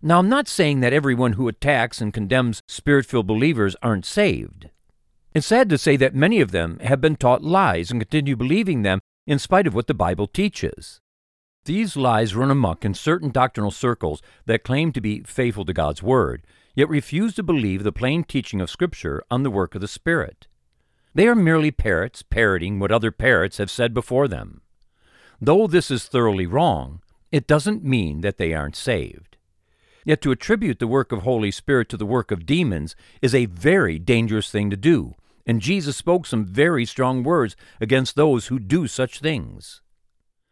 Now, 0.01 0.17
I'm 0.17 0.29
not 0.29 0.47
saying 0.47 0.79
that 0.79 0.93
everyone 0.93 1.33
who 1.33 1.47
attacks 1.47 2.01
and 2.01 2.11
condemns 2.11 2.61
spirit 2.67 3.05
filled 3.05 3.27
believers 3.27 3.75
aren't 3.83 4.05
saved. 4.05 4.69
It's 5.33 5.47
sad 5.47 5.69
to 5.69 5.77
say 5.77 5.95
that 5.97 6.15
many 6.15 6.41
of 6.41 6.51
them 6.51 6.79
have 6.79 6.99
been 6.99 7.15
taught 7.15 7.43
lies 7.43 7.91
and 7.91 8.01
continue 8.01 8.35
believing 8.35 8.81
them 8.81 8.99
in 9.31 9.39
spite 9.39 9.65
of 9.65 9.73
what 9.73 9.87
the 9.87 9.93
Bible 9.93 10.27
teaches. 10.27 10.99
These 11.63 11.95
lies 11.95 12.35
run 12.35 12.51
amuck 12.51 12.83
in 12.83 12.93
certain 12.93 13.29
doctrinal 13.29 13.71
circles 13.71 14.21
that 14.45 14.65
claim 14.65 14.91
to 14.91 14.99
be 14.99 15.21
faithful 15.21 15.63
to 15.63 15.71
God's 15.71 16.03
Word, 16.03 16.45
yet 16.75 16.89
refuse 16.89 17.33
to 17.35 17.43
believe 17.43 17.85
the 17.85 17.93
plain 17.93 18.25
teaching 18.25 18.59
of 18.59 18.69
Scripture 18.69 19.23
on 19.31 19.43
the 19.43 19.49
work 19.49 19.73
of 19.73 19.79
the 19.79 19.87
Spirit. 19.87 20.47
They 21.15 21.29
are 21.29 21.35
merely 21.35 21.71
parrots 21.71 22.23
parroting 22.23 22.77
what 22.77 22.91
other 22.91 23.09
parrots 23.09 23.57
have 23.57 23.71
said 23.71 23.93
before 23.93 24.27
them. 24.27 24.63
Though 25.39 25.65
this 25.65 25.89
is 25.89 26.07
thoroughly 26.07 26.45
wrong, 26.45 27.01
it 27.31 27.47
doesn't 27.47 27.85
mean 27.85 28.19
that 28.19 28.37
they 28.37 28.53
aren't 28.53 28.75
saved. 28.75 29.37
Yet 30.03 30.21
to 30.23 30.31
attribute 30.31 30.79
the 30.79 30.87
work 30.87 31.13
of 31.13 31.21
Holy 31.21 31.51
Spirit 31.51 31.87
to 31.87 31.95
the 31.95 32.05
work 32.05 32.31
of 32.31 32.45
demons 32.45 32.97
is 33.21 33.33
a 33.33 33.45
very 33.45 33.97
dangerous 33.97 34.51
thing 34.51 34.69
to 34.71 34.75
do, 34.75 35.15
and 35.45 35.61
Jesus 35.61 35.97
spoke 35.97 36.25
some 36.25 36.45
very 36.45 36.85
strong 36.85 37.23
words 37.23 37.55
against 37.79 38.15
those 38.15 38.47
who 38.47 38.59
do 38.59 38.87
such 38.87 39.19
things. 39.19 39.81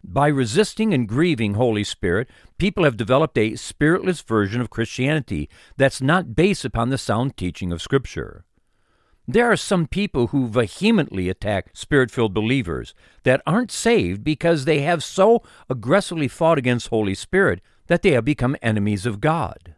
By 0.03 0.27
resisting 0.27 0.93
and 0.93 1.07
grieving 1.07 1.55
Holy 1.55 1.83
Spirit, 1.83 2.29
people 2.57 2.85
have 2.85 2.95
developed 2.95 3.37
a 3.37 3.55
spiritless 3.55 4.21
version 4.21 4.61
of 4.61 4.69
Christianity 4.69 5.49
that's 5.75 6.01
not 6.01 6.35
based 6.35 6.63
upon 6.63 6.89
the 6.89 6.97
sound 6.97 7.35
teaching 7.35 7.71
of 7.71 7.81
Scripture. 7.81 8.45
There 9.27 9.51
are 9.51 9.57
some 9.57 9.85
people 9.85 10.27
who 10.27 10.47
vehemently 10.47 11.29
attack 11.29 11.69
spirit 11.75 12.09
filled 12.09 12.33
believers 12.33 12.95
that 13.23 13.43
aren't 13.45 13.71
saved 13.71 14.23
because 14.23 14.65
they 14.65 14.79
have 14.81 15.03
so 15.03 15.43
aggressively 15.69 16.27
fought 16.27 16.57
against 16.57 16.87
Holy 16.87 17.13
Spirit 17.13 17.61
that 17.85 18.01
they 18.01 18.11
have 18.11 18.25
become 18.25 18.57
enemies 18.61 19.05
of 19.05 19.21
God. 19.21 19.75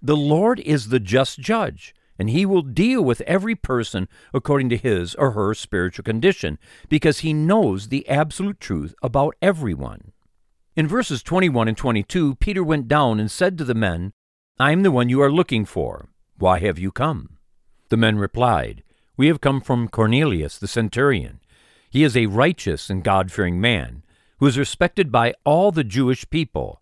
The 0.00 0.16
Lord 0.16 0.60
is 0.60 0.90
the 0.90 1.00
just 1.00 1.40
judge, 1.40 1.92
and 2.18 2.30
he 2.30 2.46
will 2.46 2.62
deal 2.62 3.02
with 3.02 3.20
every 3.22 3.54
person 3.54 4.08
according 4.32 4.68
to 4.68 4.76
his 4.76 5.14
or 5.16 5.32
her 5.32 5.54
spiritual 5.54 6.02
condition, 6.02 6.58
because 6.88 7.20
he 7.20 7.32
knows 7.32 7.88
the 7.88 8.08
absolute 8.08 8.60
truth 8.60 8.94
about 9.02 9.34
everyone. 9.42 10.12
In 10.76 10.86
verses 10.86 11.22
21 11.22 11.68
and 11.68 11.76
22, 11.76 12.36
Peter 12.36 12.62
went 12.62 12.88
down 12.88 13.20
and 13.20 13.30
said 13.30 13.56
to 13.58 13.64
the 13.64 13.74
men, 13.74 14.12
I 14.58 14.72
am 14.72 14.82
the 14.82 14.90
one 14.90 15.08
you 15.08 15.20
are 15.20 15.32
looking 15.32 15.64
for. 15.64 16.08
Why 16.38 16.58
have 16.60 16.78
you 16.78 16.90
come? 16.90 17.38
The 17.88 17.96
men 17.96 18.18
replied, 18.18 18.82
We 19.16 19.28
have 19.28 19.40
come 19.40 19.60
from 19.60 19.88
Cornelius 19.88 20.58
the 20.58 20.68
centurion. 20.68 21.40
He 21.90 22.02
is 22.02 22.16
a 22.16 22.26
righteous 22.26 22.90
and 22.90 23.04
God 23.04 23.30
fearing 23.30 23.60
man, 23.60 24.04
who 24.38 24.46
is 24.46 24.58
respected 24.58 25.12
by 25.12 25.34
all 25.44 25.70
the 25.70 25.84
Jewish 25.84 26.28
people 26.28 26.80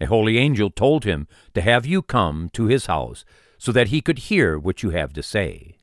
a 0.00 0.06
holy 0.06 0.38
angel 0.38 0.70
told 0.70 1.04
him 1.04 1.28
to 1.54 1.60
have 1.60 1.84
you 1.84 2.00
come 2.00 2.48
to 2.54 2.64
his 2.64 2.86
house 2.86 3.24
so 3.60 3.72
that 3.72 3.88
he 3.88 4.00
could 4.00 4.18
hear 4.18 4.58
what 4.58 4.82
you 4.82 4.88
have 4.88 5.12
to 5.12 5.22
say. 5.22 5.76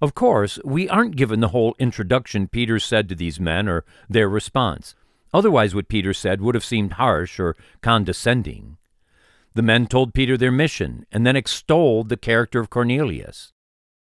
Of 0.00 0.14
course, 0.14 0.58
we 0.64 0.88
aren't 0.88 1.14
given 1.14 1.40
the 1.40 1.48
whole 1.48 1.76
introduction 1.78 2.48
Peter 2.48 2.78
said 2.78 3.06
to 3.08 3.14
these 3.14 3.38
men 3.38 3.68
or 3.68 3.84
their 4.08 4.30
response. 4.30 4.94
Otherwise, 5.32 5.74
what 5.74 5.88
Peter 5.88 6.14
said 6.14 6.40
would 6.40 6.54
have 6.54 6.64
seemed 6.64 6.94
harsh 6.94 7.38
or 7.38 7.54
condescending. 7.82 8.78
The 9.52 9.60
men 9.60 9.86
told 9.86 10.14
Peter 10.14 10.38
their 10.38 10.50
mission 10.50 11.04
and 11.12 11.26
then 11.26 11.36
extolled 11.36 12.08
the 12.08 12.16
character 12.16 12.60
of 12.60 12.70
Cornelius. 12.70 13.52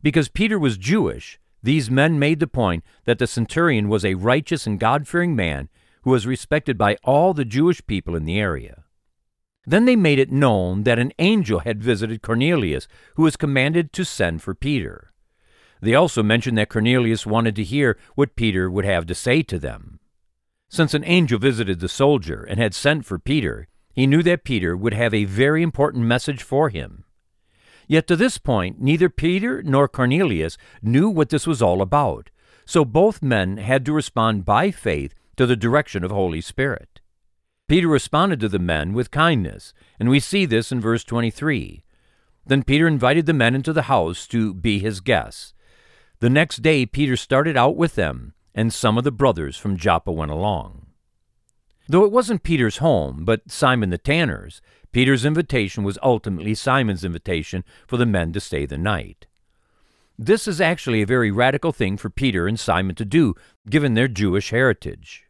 Because 0.02 0.28
Peter 0.30 0.58
was 0.58 0.78
Jewish, 0.78 1.40
these 1.62 1.92
men 1.92 2.18
made 2.18 2.40
the 2.40 2.48
point 2.48 2.84
that 3.06 3.20
the 3.20 3.28
centurion 3.28 3.90
was 3.90 4.04
a 4.04 4.16
righteous 4.16 4.66
and 4.66 4.80
God 4.80 5.08
fearing 5.08 5.36
man 5.36 5.70
who 6.02 6.10
was 6.10 6.26
respected 6.26 6.80
by 6.80 6.98
all 7.04 7.36
the 7.36 7.46
Jewish 7.46 7.86
people 7.86 8.16
in 8.16 8.26
the 8.26 8.40
area. 8.40 8.86
Then 9.66 9.86
they 9.86 9.96
made 9.96 10.20
it 10.20 10.32
known 10.32 10.84
that 10.84 11.00
an 11.00 11.14
angel 11.20 11.60
had 11.60 11.84
visited 11.84 12.22
Cornelius, 12.22 12.88
who 13.16 13.24
was 13.24 13.38
commanded 13.38 13.94
to 13.94 14.04
send 14.04 14.42
for 14.42 14.56
Peter. 14.56 15.12
They 15.82 15.96
also 15.96 16.24
mentioned 16.24 16.58
that 16.58 16.70
Cornelius 16.70 17.26
wanted 17.26 17.56
to 17.56 17.64
hear 17.64 17.98
what 18.16 18.36
Peter 18.36 18.70
would 18.70 18.86
have 18.86 19.06
to 19.08 19.16
say 19.16 19.42
to 19.44 19.60
them. 19.60 20.00
Since 20.70 20.94
an 20.94 21.04
angel 21.06 21.38
visited 21.38 21.80
the 21.80 21.90
soldier 21.90 22.44
and 22.44 22.60
had 22.60 22.74
sent 22.74 23.06
for 23.06 23.20
Peter, 23.20 23.68
he 23.94 24.08
knew 24.08 24.24
that 24.24 24.46
Peter 24.46 24.78
would 24.78 24.94
have 24.94 25.14
a 25.14 25.26
very 25.26 25.62
important 25.62 26.06
message 26.06 26.42
for 26.42 26.70
him. 26.70 27.04
Yet 27.88 28.08
to 28.08 28.16
this 28.16 28.38
point, 28.38 28.80
neither 28.80 29.10
Peter 29.10 29.62
nor 29.64 29.90
Cornelius 29.90 30.58
knew 30.82 31.10
what 31.10 31.30
this 31.30 31.46
was 31.46 31.62
all 31.62 31.82
about, 31.82 32.30
so 32.66 32.86
both 32.86 33.22
men 33.22 33.58
had 33.58 33.86
to 33.86 33.92
respond 33.92 34.46
by 34.46 34.72
faith 34.72 35.14
to 35.36 35.46
the 35.46 35.58
direction 35.58 36.04
of 36.04 36.12
Holy 36.12 36.40
Spirit. 36.40 37.01
Peter 37.72 37.88
responded 37.88 38.38
to 38.42 38.50
the 38.50 38.60
men 38.60 38.92
with 38.92 39.12
kindness, 39.12 39.74
and 39.98 40.10
we 40.10 40.20
see 40.20 40.46
this 40.46 40.74
in 40.74 40.82
verse 40.82 41.06
23. 41.06 41.86
Then 42.46 42.64
Peter 42.64 42.86
invited 42.86 43.26
the 43.26 43.34
men 43.34 43.56
into 43.56 43.72
the 43.72 43.84
house 43.84 44.28
to 44.28 44.54
be 44.54 44.80
his 44.80 45.00
guests. 45.00 45.54
The 46.20 46.30
next 46.30 46.58
day 46.58 46.86
Peter 46.86 47.16
started 47.16 47.56
out 47.56 47.78
with 47.78 47.96
them, 47.96 48.34
and 48.54 48.74
some 48.74 48.98
of 48.98 49.06
the 49.06 49.10
brothers 49.10 49.56
from 49.56 49.78
Joppa 49.78 50.12
went 50.12 50.32
along. 50.32 50.88
Though 51.88 52.04
it 52.04 52.12
wasn't 52.12 52.44
Peter's 52.44 52.80
home, 52.80 53.24
but 53.24 53.50
Simon 53.50 53.90
the 53.90 53.98
tanner's, 53.98 54.62
Peter's 54.92 55.24
invitation 55.24 55.86
was 55.86 55.98
ultimately 56.04 56.54
Simon's 56.54 57.06
invitation 57.06 57.64
for 57.88 57.96
the 57.96 58.06
men 58.06 58.34
to 58.34 58.42
stay 58.42 58.66
the 58.66 58.78
night. 58.78 59.28
This 60.20 60.46
is 60.46 60.60
actually 60.60 61.02
a 61.02 61.06
very 61.06 61.32
radical 61.32 61.72
thing 61.72 61.96
for 61.96 62.10
Peter 62.10 62.50
and 62.50 62.60
Simon 62.60 62.96
to 62.96 63.06
do, 63.06 63.34
given 63.70 63.94
their 63.94 64.10
Jewish 64.10 64.50
heritage. 64.50 65.24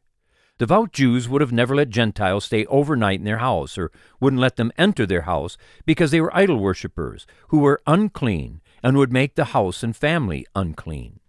Devout 0.62 0.92
Jews 0.92 1.28
would 1.28 1.42
have 1.42 1.52
never 1.52 1.76
let 1.76 1.90
Gentiles 1.90 2.46
stay 2.46 2.68
overnight 2.68 3.18
in 3.18 3.26
their 3.26 3.40
house, 3.40 3.80
or 3.80 3.92
wouldn't 4.20 4.40
let 4.40 4.58
them 4.58 4.72
enter 4.78 5.08
their 5.08 5.24
house, 5.24 5.58
because 5.88 6.12
they 6.12 6.22
were 6.22 6.38
idol 6.38 6.58
worshippers, 6.58 7.26
who 7.48 7.58
were 7.58 7.82
unclean, 7.88 8.62
and 8.84 8.96
would 8.96 9.12
make 9.12 9.34
the 9.34 9.56
house 9.56 9.82
and 9.82 9.96
family 9.96 10.46
unclean. 10.54 11.20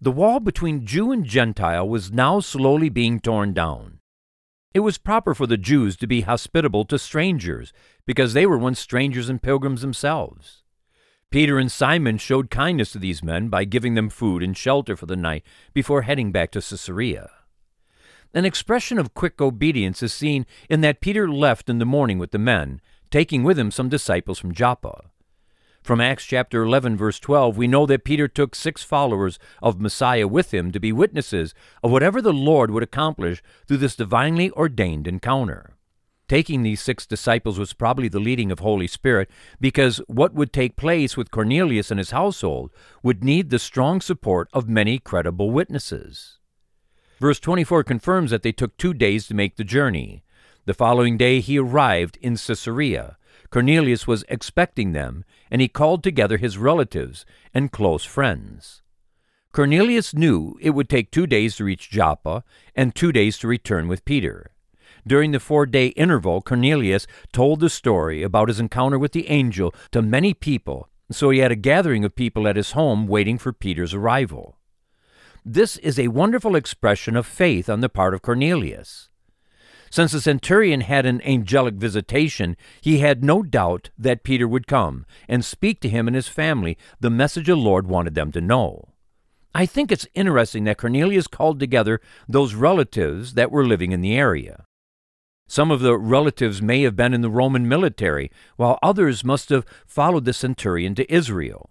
The 0.00 0.10
wall 0.10 0.40
between 0.40 0.86
Jew 0.86 1.12
and 1.12 1.26
Gentile 1.26 1.86
was 1.86 2.12
now 2.12 2.40
slowly 2.40 2.88
being 2.88 3.20
torn 3.20 3.52
down. 3.52 3.98
It 4.72 4.80
was 4.80 4.96
proper 4.96 5.34
for 5.34 5.46
the 5.46 5.58
Jews 5.58 5.94
to 5.98 6.06
be 6.06 6.22
hospitable 6.22 6.86
to 6.86 6.98
strangers, 6.98 7.74
because 8.06 8.32
they 8.32 8.46
were 8.46 8.56
once 8.56 8.80
strangers 8.80 9.28
and 9.28 9.42
pilgrims 9.42 9.82
themselves. 9.82 10.62
Peter 11.30 11.58
and 11.58 11.70
Simon 11.70 12.16
showed 12.16 12.48
kindness 12.48 12.90
to 12.92 12.98
these 12.98 13.22
men 13.22 13.50
by 13.50 13.66
giving 13.66 13.92
them 13.92 14.08
food 14.08 14.42
and 14.42 14.56
shelter 14.56 14.96
for 14.96 15.04
the 15.04 15.14
night 15.14 15.44
before 15.74 16.00
heading 16.00 16.32
back 16.32 16.50
to 16.52 16.62
Caesarea. 16.62 17.28
An 18.36 18.44
expression 18.44 18.98
of 18.98 19.14
quick 19.14 19.40
obedience 19.40 20.02
is 20.02 20.12
seen 20.12 20.44
in 20.68 20.80
that 20.80 21.00
Peter 21.00 21.30
left 21.30 21.70
in 21.70 21.78
the 21.78 21.84
morning 21.84 22.18
with 22.18 22.32
the 22.32 22.38
men, 22.38 22.80
taking 23.08 23.44
with 23.44 23.56
him 23.56 23.70
some 23.70 23.88
disciples 23.88 24.40
from 24.40 24.52
Joppa. 24.52 25.04
From 25.84 26.00
Acts 26.00 26.24
chapter 26.24 26.64
11 26.64 26.96
verse 26.96 27.20
12, 27.20 27.56
we 27.56 27.68
know 27.68 27.86
that 27.86 28.02
Peter 28.02 28.26
took 28.26 28.56
six 28.56 28.82
followers 28.82 29.38
of 29.62 29.80
Messiah 29.80 30.26
with 30.26 30.52
him 30.52 30.72
to 30.72 30.80
be 30.80 30.90
witnesses 30.90 31.54
of 31.84 31.92
whatever 31.92 32.20
the 32.20 32.32
Lord 32.32 32.72
would 32.72 32.82
accomplish 32.82 33.40
through 33.68 33.76
this 33.76 33.94
divinely 33.94 34.50
ordained 34.50 35.06
encounter. 35.06 35.76
Taking 36.26 36.62
these 36.64 36.80
six 36.80 37.06
disciples 37.06 37.56
was 37.56 37.72
probably 37.72 38.08
the 38.08 38.18
leading 38.18 38.50
of 38.50 38.58
Holy 38.58 38.88
Spirit 38.88 39.30
because 39.60 39.98
what 40.08 40.34
would 40.34 40.52
take 40.52 40.74
place 40.74 41.16
with 41.16 41.30
Cornelius 41.30 41.92
and 41.92 41.98
his 42.00 42.10
household 42.10 42.72
would 43.00 43.22
need 43.22 43.50
the 43.50 43.60
strong 43.60 44.00
support 44.00 44.48
of 44.52 44.68
many 44.68 44.98
credible 44.98 45.52
witnesses. 45.52 46.40
Verse 47.24 47.40
24 47.40 47.84
confirms 47.84 48.30
that 48.32 48.42
they 48.42 48.52
took 48.52 48.76
two 48.76 48.92
days 48.92 49.26
to 49.26 49.34
make 49.34 49.56
the 49.56 49.64
journey. 49.64 50.22
The 50.66 50.74
following 50.74 51.16
day 51.16 51.40
he 51.40 51.58
arrived 51.58 52.18
in 52.20 52.36
Caesarea. 52.36 53.16
Cornelius 53.48 54.06
was 54.06 54.26
expecting 54.28 54.92
them, 54.92 55.24
and 55.50 55.62
he 55.62 55.66
called 55.66 56.02
together 56.02 56.36
his 56.36 56.58
relatives 56.58 57.24
and 57.54 57.72
close 57.72 58.04
friends. 58.04 58.82
Cornelius 59.52 60.12
knew 60.12 60.58
it 60.60 60.72
would 60.72 60.90
take 60.90 61.10
two 61.10 61.26
days 61.26 61.56
to 61.56 61.64
reach 61.64 61.88
Joppa 61.88 62.44
and 62.74 62.94
two 62.94 63.10
days 63.10 63.38
to 63.38 63.48
return 63.48 63.88
with 63.88 64.04
Peter. 64.04 64.50
During 65.06 65.30
the 65.30 65.40
four 65.40 65.64
day 65.64 65.86
interval, 65.96 66.42
Cornelius 66.42 67.06
told 67.32 67.60
the 67.60 67.70
story 67.70 68.22
about 68.22 68.48
his 68.48 68.60
encounter 68.60 68.98
with 68.98 69.12
the 69.12 69.30
angel 69.30 69.74
to 69.92 70.02
many 70.02 70.34
people, 70.34 70.90
so 71.10 71.30
he 71.30 71.38
had 71.38 71.52
a 71.52 71.56
gathering 71.56 72.04
of 72.04 72.16
people 72.16 72.46
at 72.46 72.56
his 72.56 72.72
home 72.72 73.06
waiting 73.06 73.38
for 73.38 73.54
Peter's 73.54 73.94
arrival. 73.94 74.58
This 75.46 75.76
is 75.76 75.98
a 75.98 76.08
wonderful 76.08 76.56
expression 76.56 77.16
of 77.16 77.26
faith 77.26 77.68
on 77.68 77.80
the 77.80 77.90
part 77.90 78.14
of 78.14 78.22
Cornelius. 78.22 79.10
Since 79.90 80.12
the 80.12 80.22
centurion 80.22 80.80
had 80.80 81.04
an 81.04 81.20
angelic 81.20 81.74
visitation, 81.74 82.56
he 82.80 83.00
had 83.00 83.22
no 83.22 83.42
doubt 83.42 83.90
that 83.98 84.24
Peter 84.24 84.48
would 84.48 84.66
come 84.66 85.04
and 85.28 85.44
speak 85.44 85.80
to 85.80 85.90
him 85.90 86.08
and 86.08 86.14
his 86.16 86.28
family 86.28 86.78
the 86.98 87.10
message 87.10 87.46
the 87.46 87.56
Lord 87.56 87.86
wanted 87.86 88.14
them 88.14 88.32
to 88.32 88.40
know. 88.40 88.88
I 89.54 89.66
think 89.66 89.92
it's 89.92 90.08
interesting 90.14 90.64
that 90.64 90.78
Cornelius 90.78 91.26
called 91.26 91.60
together 91.60 92.00
those 92.26 92.54
relatives 92.54 93.34
that 93.34 93.52
were 93.52 93.66
living 93.66 93.92
in 93.92 94.00
the 94.00 94.16
area. 94.16 94.64
Some 95.46 95.70
of 95.70 95.80
the 95.80 95.98
relatives 95.98 96.62
may 96.62 96.80
have 96.84 96.96
been 96.96 97.12
in 97.12 97.20
the 97.20 97.28
Roman 97.28 97.68
military, 97.68 98.30
while 98.56 98.78
others 98.82 99.22
must 99.22 99.50
have 99.50 99.66
followed 99.86 100.24
the 100.24 100.32
centurion 100.32 100.94
to 100.94 101.12
Israel. 101.12 101.68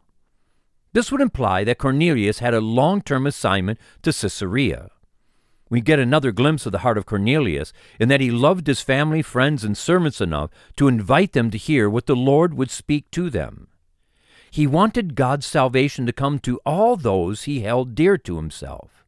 This 0.93 1.12
would 1.12 1.21
imply 1.21 1.63
that 1.63 1.79
Cornelius 1.79 2.39
had 2.39 2.53
a 2.53 2.62
long 2.62 3.01
term 3.01 3.25
assignment 3.25 3.79
to 4.03 4.13
Caesarea. 4.13 4.91
We 5.69 5.81
get 5.81 5.97
another 5.97 6.31
glimpse 6.31 6.67
of 6.67 6.71
the 6.71 6.79
heart 6.79 7.00
of 7.00 7.07
Cornelius 7.07 7.73
in 8.00 8.07
that 8.09 8.21
he 8.21 8.29
loved 8.29 8.67
his 8.67 8.81
family, 8.81 9.23
friends, 9.23 9.63
and 9.63 9.75
servants 9.75 10.21
enough 10.21 10.51
to 10.77 10.88
invite 10.88 11.33
them 11.33 11.50
to 11.50 11.57
hear 11.57 11.89
what 11.89 12.05
the 12.05 12.15
Lord 12.15 12.53
would 12.53 12.69
speak 12.69 13.09
to 13.12 13.31
them. 13.31 13.69
He 14.51 14.67
wanted 14.67 15.15
God's 15.15 15.47
salvation 15.47 16.05
to 16.05 16.13
come 16.13 16.38
to 16.39 16.59
all 16.63 16.95
those 16.95 17.43
he 17.43 17.62
held 17.62 17.95
dear 17.95 18.19
to 18.19 18.35
himself. 18.35 19.03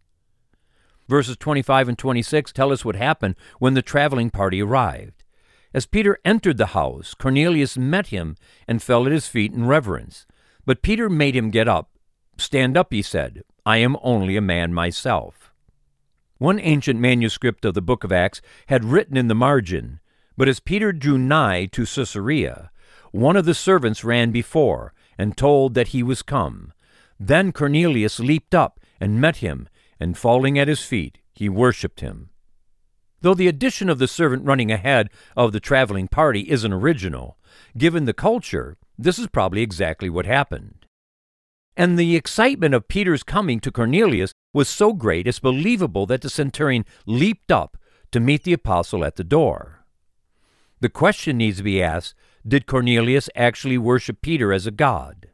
Verses 1.08 1.38
25 1.38 1.89
and 1.89 1.98
26 2.00 2.51
tell 2.51 2.72
us 2.72 2.84
what 2.84 2.96
happened 2.96 3.36
when 3.60 3.75
the 3.75 3.84
traveling 3.84 4.32
party 4.32 4.60
arrived. 4.60 5.24
As 5.72 5.86
Peter 5.86 6.18
entered 6.25 6.58
the 6.58 6.68
house, 6.68 7.13
Cornelius 7.13 7.77
met 7.77 8.08
him 8.08 8.38
and 8.68 8.82
fell 8.82 9.06
at 9.06 9.12
his 9.12 9.27
feet 9.27 9.54
in 9.54 9.68
reverence. 9.68 10.25
But 10.65 10.81
Peter 10.81 11.10
made 11.10 11.36
him 11.36 11.51
get 11.51 11.67
up. 11.67 11.91
Stand 12.38 12.75
up, 12.75 12.91
he 12.91 13.01
said. 13.01 13.43
I 13.65 13.77
am 13.77 13.98
only 14.01 14.36
a 14.36 14.41
man 14.41 14.74
myself. 14.74 15.51
One 16.38 16.60
ancient 16.60 17.00
manuscript 17.00 17.63
of 17.65 17.74
the 17.74 17.81
book 17.81 18.03
of 18.03 18.12
Acts 18.12 18.41
had 18.67 18.84
written 18.84 19.15
in 19.15 19.27
the 19.27 19.36
margin, 19.36 20.00
But 20.36 20.50
as 20.50 20.60
Peter 20.60 20.91
drew 20.91 21.17
nigh 21.17 21.65
to 21.67 21.86
Caesarea, 21.86 22.72
one 23.12 23.38
of 23.38 23.45
the 23.45 23.53
servants 23.53 24.03
ran 24.03 24.31
before, 24.31 24.93
and 25.17 25.38
told 25.38 25.74
that 25.75 25.89
he 25.89 26.03
was 26.03 26.22
come. 26.22 26.74
Then 27.17 27.53
Cornelius 27.53 28.19
leaped 28.19 28.53
up 28.53 28.79
and 29.00 29.22
met 29.22 29.38
him, 29.38 29.69
and 30.00 30.17
falling 30.17 30.60
at 30.60 30.67
his 30.67 30.81
feet, 30.81 31.19
he 31.34 31.48
worshipped 31.48 32.01
him. 32.01 32.31
Though 33.22 33.34
the 33.34 33.48
addition 33.48 33.89
of 33.89 33.98
the 33.98 34.07
servant 34.07 34.45
running 34.45 34.72
ahead 34.72 35.10
of 35.38 35.53
the 35.53 35.62
traveling 35.62 36.10
party 36.10 36.50
isn't 36.50 36.74
original, 36.74 37.38
given 37.77 38.03
the 38.03 38.13
culture, 38.13 38.77
this 38.98 39.20
is 39.20 39.28
probably 39.28 39.62
exactly 39.62 40.10
what 40.10 40.25
happened. 40.25 40.86
And 41.78 42.00
the 42.00 42.16
excitement 42.16 42.74
of 42.74 42.88
Peter's 42.88 43.24
coming 43.24 43.60
to 43.60 43.72
Cornelius 43.72 44.34
was 44.54 44.70
so 44.70 44.94
great 44.94 45.28
it's 45.28 45.40
believable 45.40 46.06
that 46.06 46.22
the 46.22 46.30
centurion 46.30 46.86
leaped 47.06 47.52
up 47.52 47.78
to 48.12 48.20
meet 48.20 48.44
the 48.44 48.54
apostle 48.54 49.04
at 49.04 49.18
the 49.18 49.24
door. 49.24 49.86
The 50.80 50.90
question 50.90 51.38
needs 51.38 51.58
to 51.58 51.64
be 51.64 51.84
asked 51.84 52.16
did 52.48 52.68
Cornelius 52.68 53.30
actually 53.36 53.78
worship 53.78 54.22
Peter 54.22 54.54
as 54.54 54.68
a 54.68 54.72
god? 54.72 55.30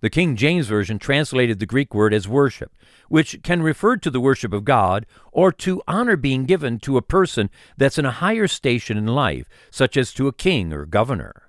The 0.00 0.10
King 0.10 0.36
James 0.36 0.66
Version 0.66 0.98
translated 0.98 1.58
the 1.58 1.66
Greek 1.66 1.94
word 1.94 2.12
as 2.12 2.28
worship, 2.28 2.76
which 3.08 3.42
can 3.42 3.62
refer 3.62 3.96
to 3.96 4.10
the 4.10 4.20
worship 4.20 4.52
of 4.52 4.64
God 4.64 5.06
or 5.32 5.50
to 5.52 5.82
honor 5.88 6.16
being 6.16 6.44
given 6.44 6.78
to 6.80 6.98
a 6.98 7.02
person 7.02 7.48
that's 7.76 7.96
in 7.96 8.04
a 8.04 8.10
higher 8.10 8.46
station 8.46 8.98
in 8.98 9.06
life, 9.06 9.48
such 9.70 9.96
as 9.96 10.12
to 10.14 10.28
a 10.28 10.32
king 10.32 10.72
or 10.72 10.84
governor. 10.84 11.45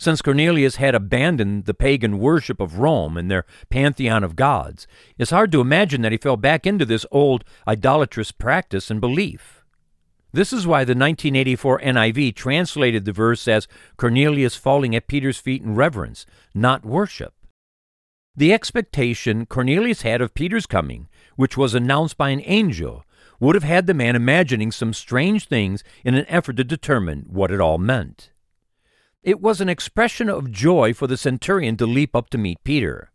Since 0.00 0.22
Cornelius 0.22 0.76
had 0.76 0.94
abandoned 0.94 1.66
the 1.66 1.74
pagan 1.74 2.18
worship 2.20 2.58
of 2.58 2.78
Rome 2.78 3.18
and 3.18 3.30
their 3.30 3.44
pantheon 3.68 4.24
of 4.24 4.34
gods, 4.34 4.86
it's 5.18 5.30
hard 5.30 5.52
to 5.52 5.60
imagine 5.60 6.00
that 6.00 6.10
he 6.10 6.16
fell 6.16 6.38
back 6.38 6.66
into 6.66 6.86
this 6.86 7.04
old 7.10 7.44
idolatrous 7.68 8.32
practice 8.32 8.90
and 8.90 8.98
belief. 8.98 9.62
This 10.32 10.54
is 10.54 10.66
why 10.66 10.84
the 10.84 10.94
1984 10.94 11.80
NIV 11.80 12.34
translated 12.34 13.04
the 13.04 13.12
verse 13.12 13.46
as 13.46 13.68
Cornelius 13.98 14.56
falling 14.56 14.96
at 14.96 15.06
Peter's 15.06 15.36
feet 15.36 15.60
in 15.60 15.74
reverence, 15.74 16.24
not 16.54 16.82
worship. 16.82 17.34
The 18.34 18.54
expectation 18.54 19.44
Cornelius 19.44 20.00
had 20.00 20.22
of 20.22 20.32
Peter's 20.32 20.64
coming, 20.64 21.10
which 21.36 21.58
was 21.58 21.74
announced 21.74 22.16
by 22.16 22.30
an 22.30 22.40
angel, 22.46 23.04
would 23.38 23.54
have 23.54 23.64
had 23.64 23.86
the 23.86 23.92
man 23.92 24.16
imagining 24.16 24.72
some 24.72 24.94
strange 24.94 25.46
things 25.46 25.84
in 26.06 26.14
an 26.14 26.24
effort 26.26 26.56
to 26.56 26.64
determine 26.64 27.26
what 27.28 27.50
it 27.50 27.60
all 27.60 27.76
meant. 27.76 28.30
It 29.22 29.40
was 29.40 29.60
an 29.60 29.68
expression 29.68 30.30
of 30.30 30.50
joy 30.50 30.94
for 30.94 31.06
the 31.06 31.18
centurion 31.18 31.76
to 31.76 31.86
leap 31.86 32.16
up 32.16 32.30
to 32.30 32.38
meet 32.38 32.64
Peter. 32.64 33.10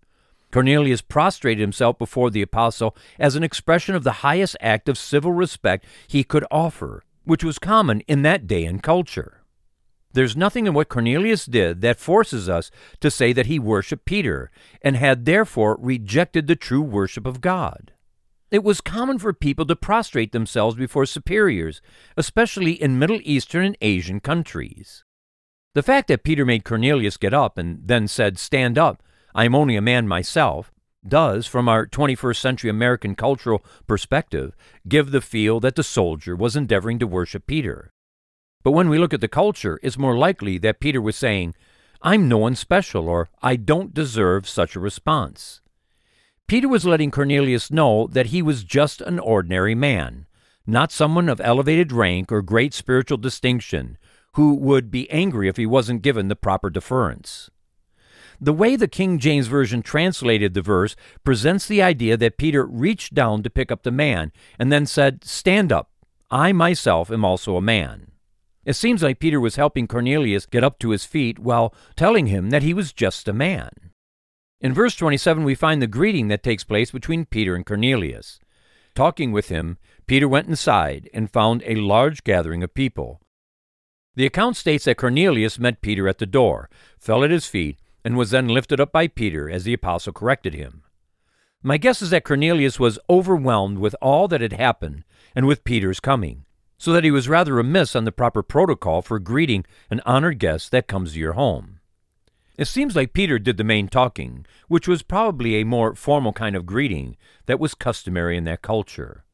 Cornelius 0.52 1.02
prostrated 1.02 1.60
himself 1.60 1.98
before 1.98 2.30
the 2.30 2.44
apostle 2.44 2.96
as 3.18 3.36
an 3.36 3.44
expression 3.44 3.96
of 3.96 4.04
the 4.04 4.22
highest 4.24 4.56
act 4.62 4.88
of 4.88 5.00
civil 5.00 5.34
respect 5.34 5.84
he 6.08 6.24
could 6.24 6.46
offer, 6.52 7.04
which 7.24 7.44
was 7.44 7.58
common 7.58 8.02
in 8.02 8.22
that 8.22 8.46
day 8.46 8.66
and 8.66 8.84
culture. 8.84 9.42
There's 10.14 10.38
nothing 10.38 10.68
in 10.68 10.74
what 10.76 10.90
Cornelius 10.90 11.48
did 11.48 11.82
that 11.82 12.00
forces 12.00 12.48
us 12.48 12.70
to 13.00 13.10
say 13.10 13.34
that 13.34 13.48
he 13.48 13.58
worshiped 13.58 14.06
Peter 14.06 14.52
and 14.84 14.96
had 14.96 15.26
therefore 15.26 15.78
rejected 15.82 16.46
the 16.46 16.56
true 16.56 16.84
worship 16.84 17.26
of 17.26 17.42
God. 17.42 17.92
It 18.52 18.64
was 18.64 18.80
common 18.80 19.18
for 19.18 19.34
people 19.34 19.66
to 19.66 19.76
prostrate 19.76 20.34
themselves 20.34 20.76
before 20.76 21.08
superiors, 21.08 21.82
especially 22.16 22.74
in 22.74 23.00
Middle 23.00 23.20
Eastern 23.24 23.66
and 23.66 23.78
Asian 23.82 24.20
countries. 24.20 25.04
The 25.76 25.84
fact 25.84 26.08
that 26.08 26.24
Peter 26.24 26.46
made 26.46 26.64
Cornelius 26.64 27.18
get 27.18 27.34
up 27.34 27.58
and 27.58 27.82
then 27.86 28.08
said, 28.08 28.40
Stand 28.40 28.78
up, 28.78 29.04
I 29.36 29.44
am 29.44 29.54
only 29.54 29.76
a 29.76 29.82
man 29.82 30.08
myself, 30.08 30.72
does, 31.06 31.48
from 31.48 31.68
our 31.68 31.86
21st 31.86 32.38
century 32.38 32.70
American 32.70 33.14
cultural 33.14 33.62
perspective, 33.86 34.56
give 34.88 35.12
the 35.12 35.20
feel 35.20 35.60
that 35.60 35.76
the 35.76 35.84
soldier 35.84 36.34
was 36.34 36.56
endeavoring 36.56 36.98
to 37.00 37.08
worship 37.08 37.46
Peter. 37.46 37.92
But 38.64 38.72
when 38.72 38.88
we 38.88 38.98
look 38.98 39.14
at 39.14 39.20
the 39.20 39.28
culture, 39.28 39.78
it's 39.84 39.98
more 39.98 40.18
likely 40.18 40.58
that 40.60 40.80
Peter 40.80 41.02
was 41.02 41.18
saying, 41.18 41.54
I'm 42.02 42.30
no 42.30 42.38
one 42.38 42.56
special, 42.56 43.10
or 43.10 43.28
I 43.44 43.58
don't 43.58 43.94
deserve 43.94 44.48
such 44.48 44.78
a 44.78 44.80
response. 44.80 45.60
Peter 46.48 46.70
was 46.70 46.86
letting 46.86 47.12
Cornelius 47.12 47.70
know 47.70 48.08
that 48.08 48.28
he 48.28 48.42
was 48.42 48.64
just 48.64 49.02
an 49.02 49.20
ordinary 49.20 49.76
man, 49.76 50.26
not 50.66 50.90
someone 50.90 51.28
of 51.28 51.42
elevated 51.42 51.92
rank 51.92 52.32
or 52.32 52.42
great 52.42 52.74
spiritual 52.74 53.18
distinction, 53.18 53.98
who 54.36 54.54
would 54.56 54.92
be 54.92 55.10
angry 55.10 55.48
if 55.48 55.58
he 55.58 55.66
wasn't 55.66 56.02
given 56.02 56.28
the 56.28 56.36
proper 56.36 56.70
deference. 56.70 57.50
The 58.40 58.54
way 58.54 58.76
the 58.76 58.88
King 58.88 59.18
James 59.18 59.48
Version 59.48 59.82
translated 59.82 60.54
the 60.54 60.62
verse 60.62 60.96
presents 61.24 61.68
the 61.68 61.82
idea 61.82 62.18
that 62.18 62.38
Peter 62.38 62.66
reached 62.66 63.14
down 63.14 63.44
to 63.44 63.50
pick 63.50 63.72
up 63.72 63.84
the 63.84 63.92
man 63.92 64.34
and 64.60 64.72
then 64.72 64.86
said, 64.86 65.24
Stand 65.24 65.72
up. 65.72 65.92
I 66.30 66.52
myself 66.52 67.10
am 67.12 67.24
also 67.24 67.56
a 67.56 67.62
man. 67.62 68.12
It 68.66 68.74
seems 68.74 69.02
like 69.02 69.20
Peter 69.20 69.40
was 69.40 69.56
helping 69.56 69.88
Cornelius 69.88 70.46
get 70.46 70.64
up 70.64 70.80
to 70.80 70.90
his 70.90 71.06
feet 71.06 71.40
while 71.40 71.74
telling 71.96 72.28
him 72.28 72.50
that 72.50 72.64
he 72.64 72.74
was 72.74 72.92
just 72.92 73.28
a 73.28 73.34
man. 73.34 73.70
In 74.60 74.74
verse 74.74 74.96
27, 74.96 75.44
we 75.44 75.56
find 75.56 75.82
the 75.82 75.88
greeting 75.88 76.28
that 76.28 76.44
takes 76.44 76.64
place 76.64 76.92
between 76.92 77.26
Peter 77.26 77.56
and 77.56 77.66
Cornelius. 77.66 78.40
Talking 78.96 79.32
with 79.32 79.50
him, 79.50 79.78
Peter 80.08 80.28
went 80.28 80.48
inside 80.48 81.10
and 81.14 81.32
found 81.32 81.64
a 81.66 81.76
large 81.76 82.24
gathering 82.24 82.64
of 82.64 82.74
people. 82.74 83.22
The 84.16 84.26
account 84.26 84.56
states 84.56 84.86
that 84.86 84.98
Cornelius 84.98 85.60
met 85.60 85.82
Peter 85.82 86.08
at 86.08 86.20
the 86.20 86.26
door, 86.26 86.70
fell 86.98 87.24
at 87.24 87.32
his 87.32 87.48
feet, 87.48 87.80
and 88.04 88.16
was 88.16 88.32
then 88.32 88.48
lifted 88.48 88.80
up 88.80 88.92
by 88.92 89.08
Peter 89.08 89.50
as 89.50 89.66
the 89.66 89.74
apostle 89.74 90.14
corrected 90.14 90.54
him. 90.54 90.84
My 91.62 91.78
guess 91.78 92.02
is 92.02 92.12
that 92.12 92.24
Cornelius 92.24 92.80
was 92.80 93.00
overwhelmed 93.10 93.80
with 93.80 93.96
all 94.02 94.28
that 94.30 94.40
had 94.40 94.54
happened 94.54 95.04
and 95.36 95.46
with 95.46 95.64
Peter's 95.66 96.00
coming, 96.00 96.46
so 96.78 96.94
that 96.94 97.04
he 97.04 97.12
was 97.12 97.28
rather 97.28 97.60
amiss 97.60 97.96
on 97.96 98.06
the 98.06 98.12
proper 98.12 98.42
protocol 98.42 99.02
for 99.02 99.20
greeting 99.20 99.66
an 99.90 100.02
honored 100.06 100.40
guest 100.40 100.72
that 100.72 100.88
comes 100.88 101.14
to 101.14 101.20
your 101.20 101.34
home. 101.34 101.80
It 102.58 102.66
seems 102.66 102.96
like 102.96 103.12
Peter 103.12 103.38
did 103.38 103.58
the 103.58 103.66
main 103.66 103.90
talking, 103.90 104.46
which 104.70 104.88
was 104.88 105.02
probably 105.02 105.56
a 105.56 105.66
more 105.66 105.94
formal 105.94 106.32
kind 106.32 106.56
of 106.56 106.66
greeting 106.66 107.18
that 107.48 107.60
was 107.60 107.74
customary 107.74 108.38
in 108.38 108.46
that 108.46 108.62
culture. 108.62 109.25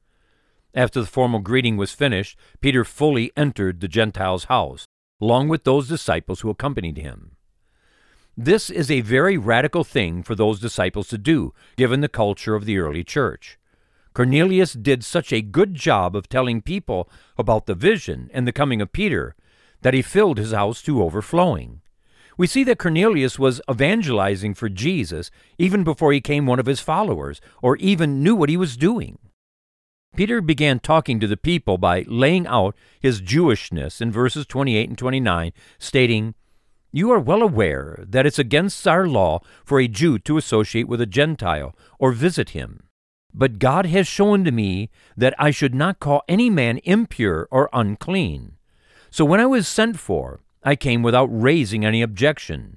After 0.74 1.02
the 1.02 1.08
formal 1.08 1.42
greeting 1.42 1.76
was 1.76 1.92
finished, 1.92 2.38
Peter 2.62 2.86
fully 2.86 3.32
entered 3.36 3.80
the 3.80 3.88
Gentile's 3.88 4.46
house, 4.46 4.86
along 5.20 5.50
with 5.50 5.64
those 5.64 5.88
disciples 5.88 6.42
who 6.42 6.50
accompanied 6.50 6.98
him. 6.98 7.36
This 8.38 8.70
is 8.70 8.90
a 8.90 9.02
very 9.02 9.38
radical 9.38 9.84
thing 9.84 10.24
for 10.24 10.36
those 10.36 10.62
disciples 10.62 11.10
to 11.10 11.18
do, 11.18 11.54
given 11.76 12.00
the 12.00 12.08
culture 12.08 12.56
of 12.56 12.66
the 12.66 12.78
early 12.78 13.04
church. 13.04 13.60
Cornelius 14.14 14.74
did 14.74 15.04
such 15.04 15.32
a 15.32 15.42
good 15.42 15.76
job 15.76 16.16
of 16.16 16.30
telling 16.30 16.62
people 16.62 17.10
about 17.38 17.66
the 17.66 17.76
vision 17.76 18.30
and 18.34 18.48
the 18.48 18.54
coming 18.54 18.82
of 18.82 18.94
Peter 18.94 19.36
that 19.82 19.94
he 19.94 20.02
filled 20.02 20.38
his 20.38 20.52
house 20.54 20.82
to 20.84 21.04
overflowing. 21.04 21.82
We 22.38 22.48
see 22.48 22.64
that 22.66 22.80
Cornelius 22.80 23.38
was 23.38 23.62
evangelizing 23.70 24.54
for 24.54 24.70
Jesus 24.70 25.32
even 25.58 25.84
before 25.84 26.14
he 26.14 26.22
came 26.22 26.46
one 26.46 26.60
of 26.60 26.66
his 26.66 26.80
followers 26.80 27.42
or 27.62 27.76
even 27.78 28.24
knew 28.24 28.36
what 28.36 28.50
he 28.50 28.58
was 28.58 28.78
doing. 28.78 29.18
Peter 30.16 30.42
began 30.42 30.80
talking 30.80 31.20
to 31.20 31.28
the 31.28 31.38
people 31.38 31.78
by 31.78 32.04
laying 32.08 32.46
out 32.48 32.76
his 33.00 33.22
Jewishness 33.22 34.02
in 34.02 34.12
verses 34.12 34.46
28 34.46 34.90
and 34.90 34.98
29, 34.98 35.54
stating, 35.80 36.36
you 36.92 37.10
are 37.12 37.20
well 37.20 37.42
aware 37.42 38.04
that 38.06 38.26
it's 38.26 38.40
against 38.40 38.86
our 38.86 39.08
law 39.08 39.40
for 39.64 39.80
a 39.80 39.88
Jew 39.88 40.20
to 40.20 40.36
associate 40.36 40.90
with 40.90 41.00
a 41.00 41.06
Gentile 41.06 41.74
or 42.00 42.12
visit 42.12 42.50
him. 42.50 42.84
But 43.34 43.60
God 43.60 43.86
has 43.86 44.08
shown 44.08 44.44
to 44.44 44.52
me 44.52 44.90
that 45.16 45.34
I 45.40 45.52
should 45.52 45.74
not 45.74 46.02
call 46.02 46.24
any 46.28 46.50
man 46.50 46.80
impure 46.84 47.48
or 47.50 47.70
unclean. 47.72 48.58
So 49.10 49.24
when 49.24 49.40
I 49.40 49.46
was 49.46 49.70
sent 49.70 49.98
for, 49.98 50.42
I 50.64 50.76
came 50.76 51.02
without 51.02 51.30
raising 51.32 51.86
any 51.86 52.02
objection. 52.02 52.76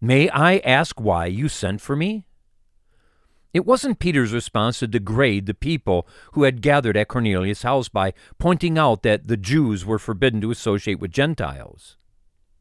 May 0.00 0.28
I 0.28 0.58
ask 0.58 1.00
why 1.00 1.26
you 1.26 1.48
sent 1.48 1.80
for 1.80 1.96
me? 1.96 2.26
It 3.52 3.64
wasn't 3.64 3.98
Peter's 3.98 4.32
response 4.32 4.80
to 4.80 4.86
degrade 4.86 5.46
the 5.46 5.54
people 5.54 6.06
who 6.32 6.42
had 6.42 6.62
gathered 6.62 6.96
at 6.96 7.08
Cornelius' 7.08 7.62
house 7.62 7.88
by 7.88 8.12
pointing 8.38 8.76
out 8.76 9.02
that 9.02 9.28
the 9.28 9.36
Jews 9.36 9.84
were 9.84 9.98
forbidden 9.98 10.40
to 10.42 10.50
associate 10.50 11.00
with 11.00 11.10
Gentiles. 11.10 11.96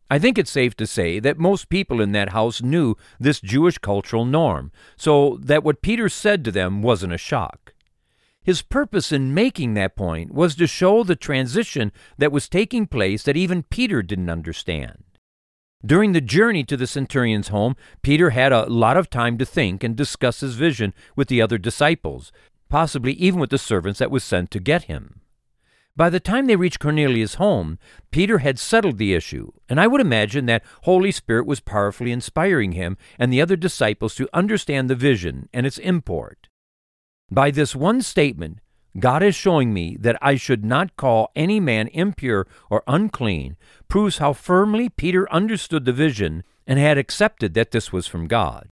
I 0.10 0.20
think 0.20 0.38
it's 0.38 0.52
safe 0.52 0.76
to 0.78 0.86
say 0.86 1.20
that 1.20 1.40
most 1.40 1.70
people 1.70 2.00
in 2.00 2.12
that 2.12 2.30
house 2.30 2.62
knew 2.62 2.96
this 3.20 3.42
Jewish 3.42 3.80
cultural 3.80 4.24
norm, 4.24 4.72
so 4.96 5.40
that 5.42 5.64
what 5.64 5.82
Peter 5.82 6.10
said 6.10 6.46
to 6.46 6.52
them 6.52 6.84
wasn't 6.84 7.14
a 7.14 7.18
shock. 7.18 7.74
His 8.44 8.62
purpose 8.62 9.12
in 9.12 9.34
making 9.34 9.74
that 9.74 9.96
point 9.96 10.32
was 10.32 10.56
to 10.58 10.68
show 10.68 11.04
the 11.04 11.16
transition 11.16 11.92
that 12.20 12.32
was 12.32 12.48
taking 12.48 12.86
place 12.86 13.24
that 13.24 13.36
even 13.36 13.64
Peter 13.64 14.04
didn't 14.04 14.30
understand. 14.30 15.05
During 15.84 16.14
the 16.14 16.22
journey 16.22 16.64
to 16.66 16.78
the 16.78 16.88
centurion's 16.88 17.50
home, 17.50 17.76
Peter 18.02 18.32
had 18.32 18.52
a 18.52 18.66
lot 18.66 18.98
of 18.98 19.10
time 19.10 19.38
to 19.38 19.46
think 19.46 19.84
and 19.84 19.96
discuss 19.96 20.42
his 20.42 20.56
vision 20.56 20.94
with 21.16 21.28
the 21.28 21.42
other 21.42 21.58
disciples, 21.58 22.32
possibly 22.70 23.14
even 23.14 23.40
with 23.40 23.50
the 23.50 23.58
servants 23.58 24.00
that 24.00 24.12
was 24.12 24.24
sent 24.24 24.52
to 24.52 24.60
get 24.60 24.84
him. 24.84 25.22
By 25.98 26.10
the 26.10 26.20
time 26.20 26.48
they 26.48 26.58
reached 26.58 26.80
Cornelius' 26.80 27.36
home, 27.36 27.80
Peter 28.12 28.40
had 28.40 28.60
settled 28.60 28.98
the 28.98 29.14
issue, 29.14 29.52
and 29.70 29.80
I 29.80 29.88
would 29.88 30.02
imagine 30.02 30.46
that 30.48 30.64
Holy 30.84 31.12
Spirit 31.12 31.46
was 31.46 31.62
powerfully 31.62 32.12
inspiring 32.12 32.74
him 32.74 32.98
and 33.18 33.32
the 33.32 33.42
other 33.42 33.56
disciples 33.56 34.14
to 34.16 34.28
understand 34.34 34.90
the 34.90 34.96
vision 34.96 35.48
and 35.54 35.66
its 35.66 35.78
import. 35.78 36.50
By 37.32 37.50
this 37.50 37.76
one 37.76 38.02
statement, 38.02 38.60
God 38.98 39.24
is 39.24 39.36
showing 39.36 39.74
me 39.74 39.98
that 40.00 40.18
I 40.22 40.36
should 40.36 40.64
not 40.64 40.96
call 40.96 41.32
any 41.36 41.60
man 41.60 41.88
impure 41.90 42.48
or 42.70 42.84
unclean, 42.88 43.58
proves 43.88 44.20
how 44.20 44.34
firmly 44.34 44.90
Peter 44.90 45.32
understood 45.32 45.86
the 45.86 45.94
vision 45.94 46.44
and 46.66 46.80
had 46.80 46.98
accepted 46.98 47.54
that 47.54 47.72
this 47.72 47.92
was 47.92 48.08
from 48.08 48.28
God. 48.28 48.68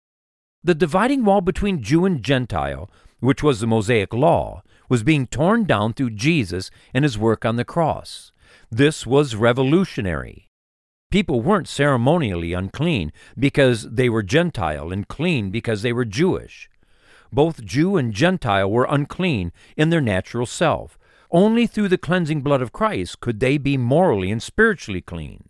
The 0.62 0.74
dividing 0.74 1.24
wall 1.24 1.40
between 1.40 1.82
Jew 1.82 2.04
and 2.04 2.22
Gentile, 2.22 2.90
which 3.20 3.42
was 3.42 3.60
the 3.60 3.66
Mosaic 3.66 4.12
law, 4.12 4.62
was 4.90 5.02
being 5.02 5.26
torn 5.26 5.64
down 5.64 5.94
through 5.94 6.10
Jesus 6.10 6.70
and 6.92 7.04
his 7.04 7.16
work 7.16 7.44
on 7.44 7.56
the 7.56 7.64
cross. 7.64 8.30
This 8.70 9.06
was 9.06 9.34
revolutionary. 9.34 10.48
People 11.10 11.40
weren't 11.40 11.66
ceremonially 11.66 12.52
unclean 12.52 13.12
because 13.36 13.90
they 13.90 14.08
were 14.08 14.22
Gentile 14.22 14.92
and 14.92 15.08
clean 15.08 15.50
because 15.50 15.82
they 15.82 15.92
were 15.92 16.04
Jewish. 16.04 16.69
Both 17.32 17.64
Jew 17.64 17.96
and 17.96 18.12
Gentile 18.12 18.70
were 18.70 18.86
unclean 18.88 19.52
in 19.76 19.90
their 19.90 20.00
natural 20.00 20.46
self. 20.46 20.98
Only 21.30 21.66
through 21.66 21.88
the 21.88 21.98
cleansing 21.98 22.42
blood 22.42 22.60
of 22.60 22.72
Christ 22.72 23.20
could 23.20 23.40
they 23.40 23.56
be 23.56 23.76
morally 23.76 24.30
and 24.30 24.42
spiritually 24.42 25.00
clean. 25.00 25.44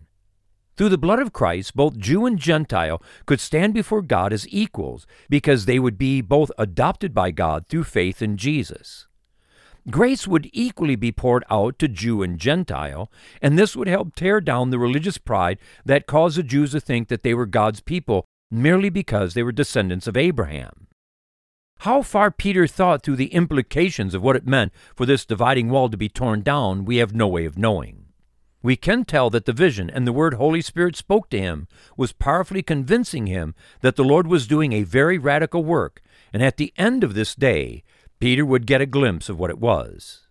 Through 0.76 0.90
the 0.90 0.98
blood 0.98 1.20
of 1.20 1.32
Christ, 1.32 1.76
both 1.76 1.98
Jew 1.98 2.26
and 2.26 2.38
Gentile 2.38 3.02
could 3.26 3.40
stand 3.40 3.74
before 3.74 4.02
God 4.02 4.32
as 4.32 4.48
equals 4.48 5.06
because 5.28 5.64
they 5.64 5.78
would 5.78 5.98
be 5.98 6.20
both 6.20 6.50
adopted 6.58 7.12
by 7.12 7.30
God 7.30 7.66
through 7.68 7.84
faith 7.84 8.22
in 8.22 8.36
Jesus. 8.36 9.06
Grace 9.90 10.26
would 10.26 10.50
equally 10.52 10.96
be 10.96 11.12
poured 11.12 11.44
out 11.50 11.78
to 11.78 11.88
Jew 11.88 12.22
and 12.22 12.38
Gentile, 12.38 13.10
and 13.40 13.58
this 13.58 13.74
would 13.74 13.88
help 13.88 14.14
tear 14.14 14.40
down 14.40 14.70
the 14.70 14.78
religious 14.78 15.18
pride 15.18 15.58
that 15.84 16.06
caused 16.06 16.36
the 16.36 16.42
Jews 16.42 16.72
to 16.72 16.80
think 16.80 17.08
that 17.08 17.22
they 17.22 17.34
were 17.34 17.46
God's 17.46 17.80
people 17.80 18.26
merely 18.50 18.90
because 18.90 19.34
they 19.34 19.42
were 19.42 19.52
descendants 19.52 20.06
of 20.06 20.16
Abraham. 20.16 20.86
How 21.84 22.02
far 22.02 22.30
Peter 22.30 22.66
thought 22.66 23.02
through 23.02 23.16
the 23.16 23.32
implications 23.32 24.12
of 24.12 24.22
what 24.22 24.36
it 24.36 24.46
meant 24.46 24.70
for 24.94 25.06
this 25.06 25.24
dividing 25.24 25.70
wall 25.70 25.88
to 25.88 25.96
be 25.96 26.10
torn 26.10 26.42
down, 26.42 26.84
we 26.84 26.98
have 26.98 27.14
no 27.14 27.26
way 27.26 27.46
of 27.46 27.56
knowing. 27.56 28.04
We 28.62 28.76
can 28.76 29.06
tell 29.06 29.30
that 29.30 29.46
the 29.46 29.54
vision 29.54 29.88
and 29.88 30.06
the 30.06 30.12
word 30.12 30.34
Holy 30.34 30.60
Spirit 30.60 30.94
spoke 30.94 31.30
to 31.30 31.40
him 31.40 31.68
was 31.96 32.12
powerfully 32.12 32.62
convincing 32.62 33.28
him 33.28 33.54
that 33.80 33.96
the 33.96 34.04
Lord 34.04 34.26
was 34.26 34.46
doing 34.46 34.74
a 34.74 34.82
very 34.82 35.16
radical 35.16 35.64
work, 35.64 36.02
and 36.34 36.42
at 36.42 36.58
the 36.58 36.74
end 36.76 37.02
of 37.02 37.14
this 37.14 37.34
day, 37.34 37.82
Peter 38.18 38.44
would 38.44 38.66
get 38.66 38.82
a 38.82 38.86
glimpse 38.86 39.30
of 39.30 39.38
what 39.38 39.48
it 39.48 39.58
was. 39.58 40.26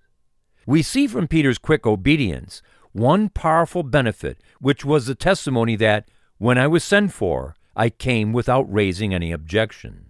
We 0.68 0.84
see 0.84 1.08
from 1.08 1.28
Peter's 1.28 1.58
quick 1.58 1.88
obedience 1.88 2.62
one 2.92 3.28
powerful 3.28 3.82
benefit, 3.82 4.38
which 4.62 4.86
was 4.86 5.08
the 5.08 5.16
testimony 5.16 5.76
that, 5.78 6.10
when 6.38 6.60
I 6.60 6.68
was 6.68 6.84
sent 6.84 7.12
for, 7.12 7.56
I 7.76 7.90
came 7.90 8.34
without 8.34 8.72
raising 8.72 9.16
any 9.16 9.32
objection. 9.32 10.09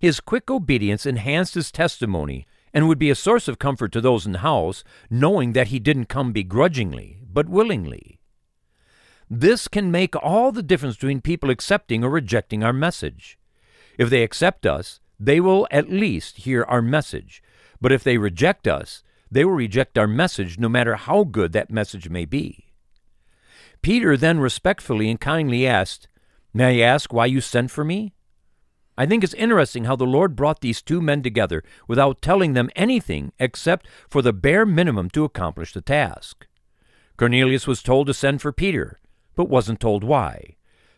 His 0.00 0.18
quick 0.18 0.50
obedience 0.50 1.04
enhanced 1.04 1.54
his 1.54 1.70
testimony 1.70 2.46
and 2.72 2.88
would 2.88 2.98
be 2.98 3.10
a 3.10 3.14
source 3.14 3.48
of 3.48 3.58
comfort 3.58 3.92
to 3.92 4.00
those 4.00 4.24
in 4.24 4.32
the 4.32 4.38
house, 4.38 4.82
knowing 5.10 5.52
that 5.52 5.68
he 5.68 5.78
didn't 5.78 6.06
come 6.08 6.32
begrudgingly, 6.32 7.18
but 7.30 7.50
willingly. 7.50 8.18
This 9.28 9.68
can 9.68 9.90
make 9.90 10.16
all 10.16 10.52
the 10.52 10.62
difference 10.62 10.96
between 10.96 11.20
people 11.20 11.50
accepting 11.50 12.02
or 12.02 12.08
rejecting 12.08 12.64
our 12.64 12.72
message. 12.72 13.38
If 13.98 14.08
they 14.08 14.22
accept 14.22 14.64
us, 14.64 15.00
they 15.18 15.38
will 15.38 15.68
at 15.70 15.90
least 15.90 16.38
hear 16.38 16.64
our 16.64 16.80
message. 16.80 17.42
But 17.78 17.92
if 17.92 18.02
they 18.02 18.16
reject 18.16 18.66
us, 18.66 19.02
they 19.30 19.44
will 19.44 19.52
reject 19.52 19.98
our 19.98 20.06
message 20.06 20.58
no 20.58 20.68
matter 20.70 20.96
how 20.96 21.24
good 21.24 21.52
that 21.52 21.70
message 21.70 22.08
may 22.08 22.24
be. 22.24 22.72
Peter 23.82 24.16
then 24.16 24.40
respectfully 24.40 25.10
and 25.10 25.20
kindly 25.20 25.66
asked, 25.66 26.08
May 26.54 26.82
I 26.82 26.86
ask 26.86 27.12
why 27.12 27.26
you 27.26 27.42
sent 27.42 27.70
for 27.70 27.84
me? 27.84 28.14
I 29.00 29.06
think 29.06 29.24
it's 29.24 29.32
interesting 29.32 29.86
how 29.86 29.96
the 29.96 30.04
Lord 30.04 30.36
brought 30.36 30.60
these 30.60 30.82
two 30.82 31.00
men 31.00 31.22
together 31.22 31.64
without 31.88 32.20
telling 32.20 32.52
them 32.52 32.68
anything 32.76 33.32
except 33.38 33.88
for 34.10 34.20
the 34.20 34.34
bare 34.34 34.66
minimum 34.66 35.08
to 35.12 35.24
accomplish 35.24 35.72
the 35.72 35.80
task. 35.80 36.46
Cornelius 37.16 37.66
was 37.66 37.82
told 37.82 38.08
to 38.08 38.12
send 38.12 38.42
for 38.42 38.52
Peter, 38.52 39.00
but 39.34 39.48
wasn't 39.48 39.80
told 39.80 40.04
why. 40.04 40.56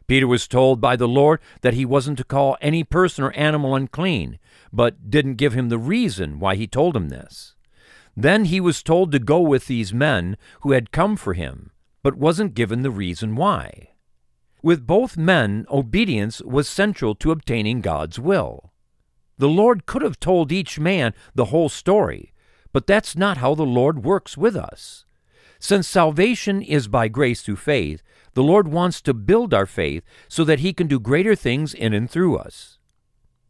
Peter 0.09 0.27
was 0.27 0.49
told 0.49 0.81
by 0.81 0.97
the 0.97 1.07
Lord 1.07 1.38
that 1.61 1.75
he 1.75 1.85
wasn't 1.85 2.19
to 2.19 2.25
call 2.25 2.57
any 2.61 2.83
person 2.83 3.23
or 3.23 3.31
animal 3.35 3.77
unclean, 3.77 4.41
but 4.73 5.09
didn't 5.09 5.37
give 5.37 5.53
him 5.53 5.69
the 5.69 5.79
reason 5.79 6.41
why 6.41 6.57
he 6.57 6.67
told 6.67 6.97
him 6.97 7.09
this. 7.09 7.55
Then 8.17 8.47
he 8.47 8.61
was 8.61 8.83
told 8.83 9.12
to 9.12 9.21
go 9.21 9.38
with 9.41 9.69
these 9.69 9.95
men 9.95 10.37
who 10.62 10.73
had 10.73 10.91
come 10.91 11.15
for 11.15 11.35
him, 11.35 11.71
but 12.03 12.17
wasn't 12.17 12.55
given 12.55 12.83
the 12.83 12.91
reason 12.91 13.37
why. 13.37 13.91
With 14.62 14.87
both 14.87 15.16
men, 15.16 15.66
obedience 15.70 16.40
was 16.40 16.68
central 16.68 17.16
to 17.16 17.33
obtaining 17.33 17.81
God's 17.81 18.18
will. 18.18 18.72
The 19.37 19.48
Lord 19.48 19.87
could 19.87 20.03
have 20.03 20.20
told 20.20 20.53
each 20.53 20.79
man 20.79 21.14
the 21.35 21.46
whole 21.46 21.68
story, 21.68 22.33
but 22.72 22.87
that's 22.87 23.16
not 23.16 23.38
how 23.38 23.57
the 23.57 23.64
Lord 23.64 24.05
works 24.05 24.37
with 24.37 24.55
us. 24.55 25.05
Since 25.59 25.88
salvation 25.88 26.62
is 26.62 26.87
by 26.87 27.09
grace 27.09 27.42
through 27.42 27.57
faith, 27.57 28.03
the 28.35 28.42
Lord 28.42 28.68
wants 28.68 29.01
to 29.03 29.14
build 29.14 29.53
our 29.53 29.66
faith 29.66 30.05
so 30.29 30.44
that 30.44 30.61
He 30.61 30.72
can 30.72 30.87
do 30.87 31.01
greater 31.01 31.35
things 31.35 31.75
in 31.75 31.92
and 31.92 32.09
through 32.09 32.37
us. 32.37 32.79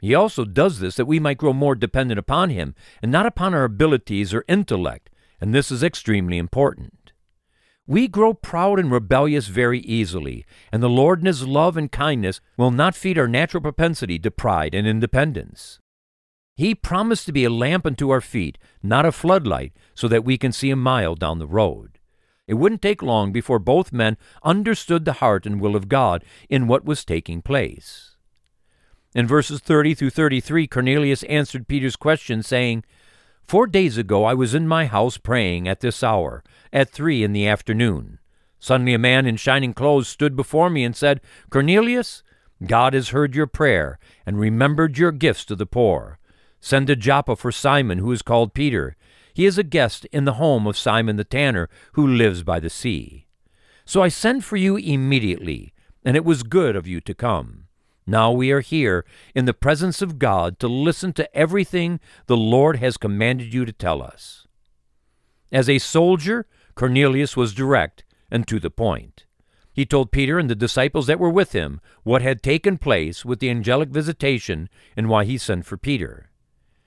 He 0.00 0.14
also 0.14 0.44
does 0.44 0.80
this 0.80 0.96
that 0.96 1.06
we 1.06 1.20
might 1.20 1.38
grow 1.38 1.52
more 1.52 1.74
dependent 1.74 2.18
upon 2.18 2.50
Him 2.50 2.74
and 3.02 3.12
not 3.12 3.26
upon 3.26 3.54
our 3.54 3.64
abilities 3.64 4.32
or 4.32 4.44
intellect, 4.48 5.10
and 5.40 5.54
this 5.54 5.70
is 5.70 5.82
extremely 5.82 6.38
important. 6.38 7.01
We 7.86 8.06
grow 8.06 8.32
proud 8.32 8.78
and 8.78 8.92
rebellious 8.92 9.48
very 9.48 9.80
easily, 9.80 10.44
and 10.70 10.82
the 10.82 10.88
Lord 10.88 11.20
in 11.20 11.26
His 11.26 11.46
love 11.46 11.76
and 11.76 11.90
kindness 11.90 12.40
will 12.56 12.70
not 12.70 12.94
feed 12.94 13.18
our 13.18 13.26
natural 13.26 13.60
propensity 13.60 14.18
to 14.20 14.30
pride 14.30 14.74
and 14.74 14.86
independence. 14.86 15.80
He 16.54 16.74
promised 16.74 17.26
to 17.26 17.32
be 17.32 17.44
a 17.44 17.50
lamp 17.50 17.86
unto 17.86 18.10
our 18.10 18.20
feet, 18.20 18.56
not 18.82 19.06
a 19.06 19.12
floodlight, 19.12 19.72
so 19.94 20.06
that 20.08 20.24
we 20.24 20.38
can 20.38 20.52
see 20.52 20.70
a 20.70 20.76
mile 20.76 21.14
down 21.14 21.38
the 21.38 21.46
road. 21.46 21.98
It 22.46 22.54
wouldn't 22.54 22.82
take 22.82 23.02
long 23.02 23.32
before 23.32 23.58
both 23.58 23.92
men 23.92 24.16
understood 24.42 25.04
the 25.04 25.14
heart 25.14 25.46
and 25.46 25.60
will 25.60 25.74
of 25.74 25.88
God 25.88 26.24
in 26.48 26.68
what 26.68 26.84
was 26.84 27.04
taking 27.04 27.42
place. 27.42 28.16
In 29.14 29.26
verses 29.26 29.60
30 29.60 29.94
through 29.94 30.10
33, 30.10 30.66
Cornelius 30.66 31.22
answered 31.24 31.68
Peter's 31.68 31.96
question, 31.96 32.42
saying, 32.42 32.84
Four 33.46 33.66
days 33.66 33.98
ago 33.98 34.24
I 34.24 34.34
was 34.34 34.54
in 34.54 34.66
my 34.66 34.86
house 34.86 35.18
praying 35.18 35.68
at 35.68 35.80
this 35.80 36.02
hour, 36.02 36.42
at 36.72 36.88
three 36.88 37.22
in 37.22 37.32
the 37.32 37.46
afternoon. 37.46 38.18
Suddenly 38.58 38.94
a 38.94 38.98
man 38.98 39.26
in 39.26 39.36
shining 39.36 39.74
clothes 39.74 40.08
stood 40.08 40.36
before 40.36 40.70
me 40.70 40.84
and 40.84 40.94
said, 40.96 41.20
Cornelius, 41.50 42.22
God 42.64 42.94
has 42.94 43.08
heard 43.08 43.34
your 43.34 43.46
prayer 43.46 43.98
and 44.24 44.38
remembered 44.38 44.98
your 44.98 45.12
gifts 45.12 45.44
to 45.46 45.56
the 45.56 45.66
poor. 45.66 46.18
Send 46.60 46.86
to 46.86 46.96
Joppa 46.96 47.34
for 47.34 47.50
Simon, 47.50 47.98
who 47.98 48.12
is 48.12 48.22
called 48.22 48.54
Peter. 48.54 48.96
He 49.34 49.46
is 49.46 49.58
a 49.58 49.64
guest 49.64 50.04
in 50.12 50.24
the 50.24 50.34
home 50.34 50.66
of 50.66 50.78
Simon 50.78 51.16
the 51.16 51.24
tanner, 51.24 51.68
who 51.94 52.06
lives 52.06 52.44
by 52.44 52.60
the 52.60 52.70
sea. 52.70 53.26
So 53.84 54.02
I 54.02 54.08
sent 54.08 54.44
for 54.44 54.56
you 54.56 54.76
immediately, 54.76 55.74
and 56.04 56.16
it 56.16 56.24
was 56.24 56.44
good 56.44 56.76
of 56.76 56.86
you 56.86 57.00
to 57.00 57.14
come. 57.14 57.61
Now 58.06 58.32
we 58.32 58.50
are 58.50 58.60
here 58.60 59.04
in 59.34 59.44
the 59.44 59.54
presence 59.54 60.02
of 60.02 60.18
God 60.18 60.58
to 60.58 60.68
listen 60.68 61.12
to 61.14 61.36
everything 61.36 62.00
the 62.26 62.36
Lord 62.36 62.76
has 62.76 62.96
commanded 62.96 63.54
you 63.54 63.64
to 63.64 63.72
tell 63.72 64.02
us. 64.02 64.46
As 65.52 65.68
a 65.68 65.78
soldier, 65.78 66.46
Cornelius 66.74 67.36
was 67.36 67.54
direct 67.54 68.04
and 68.30 68.46
to 68.48 68.58
the 68.58 68.70
point. 68.70 69.26
He 69.72 69.86
told 69.86 70.10
Peter 70.12 70.38
and 70.38 70.50
the 70.50 70.54
disciples 70.54 71.06
that 71.06 71.20
were 71.20 71.30
with 71.30 71.52
him 71.52 71.80
what 72.02 72.22
had 72.22 72.42
taken 72.42 72.76
place 72.76 73.24
with 73.24 73.38
the 73.38 73.50
angelic 73.50 73.88
visitation 73.88 74.68
and 74.96 75.08
why 75.08 75.24
he 75.24 75.38
sent 75.38 75.64
for 75.64 75.76
Peter. 75.76 76.30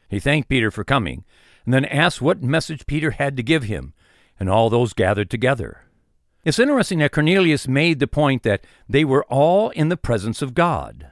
He 0.10 0.20
thanked 0.20 0.50
Peter 0.50 0.70
for 0.70 0.84
coming, 0.84 1.24
and 1.66 1.74
then 1.74 1.86
asked 1.86 2.22
what 2.22 2.44
message 2.44 2.86
Peter 2.86 3.12
had 3.12 3.36
to 3.38 3.44
give 3.44 3.64
him, 3.64 3.94
and 4.40 4.50
all 4.50 4.70
those 4.70 4.94
gathered 4.94 5.32
together. 5.32 5.85
It's 6.46 6.60
interesting 6.60 7.00
that 7.00 7.12
Cornelius 7.12 7.68
made 7.68 7.98
the 8.00 8.06
point 8.06 8.44
that 8.44 8.64
they 8.88 9.04
were 9.04 9.26
all 9.26 9.72
in 9.72 9.90
the 9.90 9.98
presence 9.98 10.44
of 10.44 10.54
God. 10.54 11.10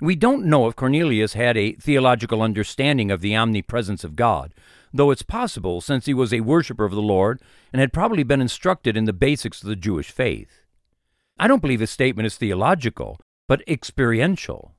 We 0.00 0.14
don't 0.14 0.46
know 0.46 0.68
if 0.68 0.76
Cornelius 0.76 1.32
had 1.32 1.56
a 1.56 1.72
theological 1.72 2.40
understanding 2.40 3.10
of 3.10 3.20
the 3.20 3.34
omnipresence 3.34 4.04
of 4.04 4.14
God, 4.14 4.54
though 4.94 5.10
it's 5.10 5.22
possible 5.22 5.80
since 5.80 6.06
he 6.06 6.14
was 6.14 6.32
a 6.32 6.42
worshiper 6.42 6.84
of 6.84 6.92
the 6.92 7.02
Lord 7.02 7.42
and 7.72 7.80
had 7.80 7.92
probably 7.92 8.22
been 8.22 8.40
instructed 8.40 8.96
in 8.96 9.06
the 9.06 9.12
basics 9.12 9.60
of 9.60 9.68
the 9.68 9.74
Jewish 9.74 10.12
faith. 10.12 10.60
I 11.36 11.48
don't 11.48 11.60
believe 11.60 11.80
his 11.80 11.90
statement 11.90 12.26
is 12.26 12.36
theological, 12.36 13.18
but 13.48 13.66
experiential. 13.66 14.72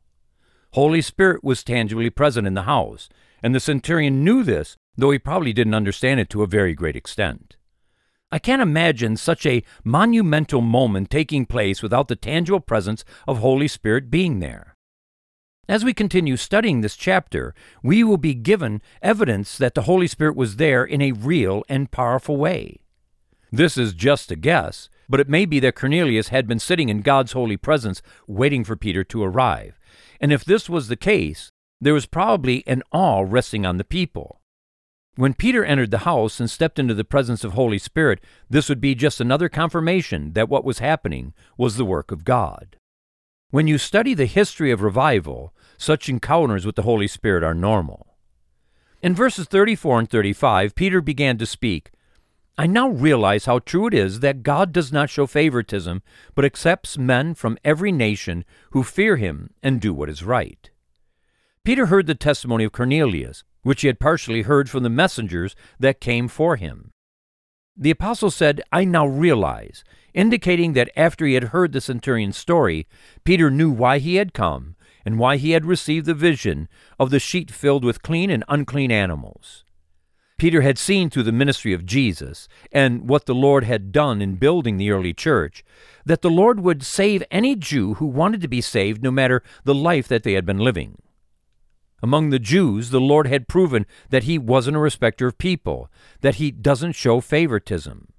Holy 0.72 1.02
Spirit 1.02 1.44
was 1.44 1.66
tangibly 1.66 2.10
present 2.10 2.48
in 2.48 2.54
the 2.54 2.62
house, 2.62 3.10
and 3.44 3.54
the 3.54 3.60
centurion 3.60 4.24
knew 4.24 4.42
this, 4.42 4.78
though 4.96 5.12
he 5.12 5.20
probably 5.20 5.52
didn't 5.52 5.74
understand 5.74 6.22
it 6.22 6.30
to 6.30 6.44
a 6.44 6.48
very 6.48 6.74
great 6.74 6.96
extent. 6.96 7.58
I 8.32 8.38
can't 8.40 8.62
imagine 8.62 9.18
such 9.18 9.46
a 9.46 9.64
monumental 9.84 10.62
moment 10.62 11.10
taking 11.10 11.46
place 11.46 11.82
without 11.82 12.08
the 12.08 12.16
tangible 12.16 12.60
presence 12.60 13.04
of 13.28 13.40
Holy 13.40 13.68
Spirit 13.68 14.12
being 14.12 14.40
there. 14.40 14.76
As 15.68 15.86
we 15.86 15.94
continue 15.94 16.38
studying 16.38 16.82
this 16.82 16.96
chapter, 16.96 17.54
we 17.84 18.04
will 18.04 18.18
be 18.18 18.34
given 18.34 18.82
evidence 19.02 19.58
that 19.58 19.76
the 19.76 19.84
Holy 19.84 20.08
Spirit 20.08 20.36
was 20.36 20.56
there 20.56 20.84
in 20.84 21.02
a 21.02 21.12
real 21.12 21.64
and 21.70 21.92
powerful 21.92 22.38
way. 22.38 22.80
This 23.52 23.78
is 23.78 23.94
just 23.94 24.32
a 24.32 24.36
guess, 24.36 24.90
but 25.08 25.20
it 25.20 25.30
may 25.30 25.46
be 25.46 25.60
that 25.62 25.76
Cornelius 25.76 26.30
had 26.30 26.48
been 26.48 26.60
sitting 26.60 26.90
in 26.90 27.02
God's 27.02 27.32
holy 27.32 27.58
presence 27.58 28.02
waiting 28.28 28.64
for 28.64 28.76
Peter 28.76 29.04
to 29.06 29.24
arrive. 29.24 29.80
And 30.20 30.32
if 30.32 30.46
this 30.46 30.70
was 30.70 30.88
the 30.88 30.96
case, 30.96 31.50
there 31.82 31.94
was 31.94 32.06
probably 32.06 32.64
an 32.68 32.84
awe 32.92 33.24
resting 33.28 33.66
on 33.66 33.78
the 33.78 33.84
people. 33.84 34.39
When 35.20 35.34
Peter 35.34 35.66
entered 35.66 35.92
the 35.92 36.08
house 36.08 36.40
and 36.40 36.50
stepped 36.50 36.80
into 36.80 36.94
the 36.94 37.04
presence 37.04 37.44
of 37.44 37.52
Holy 37.52 37.78
Spirit, 37.78 38.24
this 38.50 38.70
would 38.70 38.80
be 38.80 38.96
just 38.96 39.20
another 39.20 39.50
confirmation 39.50 40.32
that 40.32 40.48
what 40.48 40.64
was 40.64 40.80
happening 40.80 41.34
was 41.58 41.76
the 41.76 41.84
work 41.84 42.14
of 42.14 42.24
God. 42.24 42.78
When 43.50 43.68
you 43.68 43.78
study 43.78 44.14
the 44.14 44.26
history 44.26 44.72
of 44.72 44.82
revival, 44.82 45.54
such 45.78 46.08
encounters 46.08 46.66
with 46.66 46.78
the 46.78 46.84
Holy 46.84 47.06
Spirit 47.06 47.44
are 47.44 47.54
normal. 47.54 48.16
In 49.02 49.14
verses 49.14 49.46
34 49.48 50.00
and 50.00 50.10
35, 50.10 50.74
Peter 50.74 51.02
began 51.02 51.38
to 51.40 51.46
speak. 51.46 51.92
I 52.58 52.66
now 52.66 52.88
realize 52.88 53.44
how 53.44 53.60
true 53.60 53.88
it 53.88 53.94
is 53.94 54.22
that 54.22 54.42
God 54.42 54.72
does 54.72 54.94
not 54.94 55.10
show 55.10 55.28
favoritism, 55.28 56.02
but 56.34 56.46
accepts 56.46 56.98
men 56.98 57.34
from 57.34 57.58
every 57.66 57.92
nation 57.92 58.46
who 58.72 58.84
fear 58.84 59.18
him 59.18 59.50
and 59.62 59.82
do 59.82 59.94
what 59.94 60.08
is 60.08 60.24
right. 60.24 60.70
Peter 61.66 61.88
heard 61.88 62.08
the 62.08 62.16
testimony 62.16 62.64
of 62.64 62.72
Cornelius, 62.72 63.44
which 63.64 63.82
he 63.82 63.88
had 63.88 64.00
partially 64.00 64.44
heard 64.44 64.70
from 64.70 64.84
the 64.84 64.90
messengers 64.90 65.56
that 65.80 66.02
came 66.02 66.28
for 66.28 66.56
him. 66.56 66.92
The 67.76 67.92
apostle 67.92 68.30
said, 68.32 68.62
I 68.72 68.84
now 68.84 69.08
realize, 69.08 69.84
indicating 70.14 70.74
that 70.74 70.92
after 70.98 71.26
he 71.26 71.36
had 71.36 71.46
heard 71.46 71.72
the 71.72 71.82
centurion's 71.82 72.38
story, 72.38 72.88
Peter 73.24 73.50
knew 73.50 73.72
why 73.72 74.00
he 74.00 74.16
had 74.16 74.34
come 74.34 74.76
and 75.06 75.18
why 75.18 75.38
he 75.38 75.52
had 75.52 75.66
received 75.66 76.06
the 76.06 76.14
vision 76.14 76.68
of 77.00 77.10
the 77.10 77.20
sheet 77.20 77.50
filled 77.52 77.86
with 77.86 78.02
clean 78.02 78.30
and 78.30 78.44
unclean 78.50 78.92
animals. 78.92 79.64
Peter 80.38 80.62
had 80.62 80.78
seen 80.78 81.10
through 81.10 81.24
the 81.24 81.32
ministry 81.32 81.74
of 81.74 81.86
Jesus 81.86 82.48
and 82.72 83.10
what 83.10 83.26
the 83.26 83.36
Lord 83.36 83.66
had 83.66 83.92
done 83.92 84.22
in 84.22 84.36
building 84.36 84.78
the 84.78 84.90
early 84.90 85.14
church 85.14 85.64
that 86.06 86.22
the 86.22 86.30
Lord 86.30 86.62
would 86.62 86.82
save 86.82 87.24
any 87.30 87.56
Jew 87.56 87.96
who 87.96 88.06
wanted 88.06 88.42
to 88.42 88.48
be 88.48 88.62
saved 88.62 89.04
no 89.04 89.12
matter 89.12 89.44
the 89.66 89.76
life 89.76 90.08
that 90.08 90.24
they 90.24 90.34
had 90.34 90.46
been 90.46 90.60
living. 90.60 90.98
Among 92.02 92.30
the 92.30 92.40
Jews, 92.40 92.90
the 92.90 93.02
Lord 93.02 93.28
had 93.28 93.48
proven 93.48 93.86
that 94.10 94.24
he 94.24 94.38
wasn't 94.38 94.78
a 94.78 94.80
respecter 94.80 95.28
of 95.28 95.38
people, 95.38 95.92
that 96.22 96.36
he 96.36 96.52
doesn't 96.52 96.94
show 96.94 97.20
favoritism. 97.20 98.14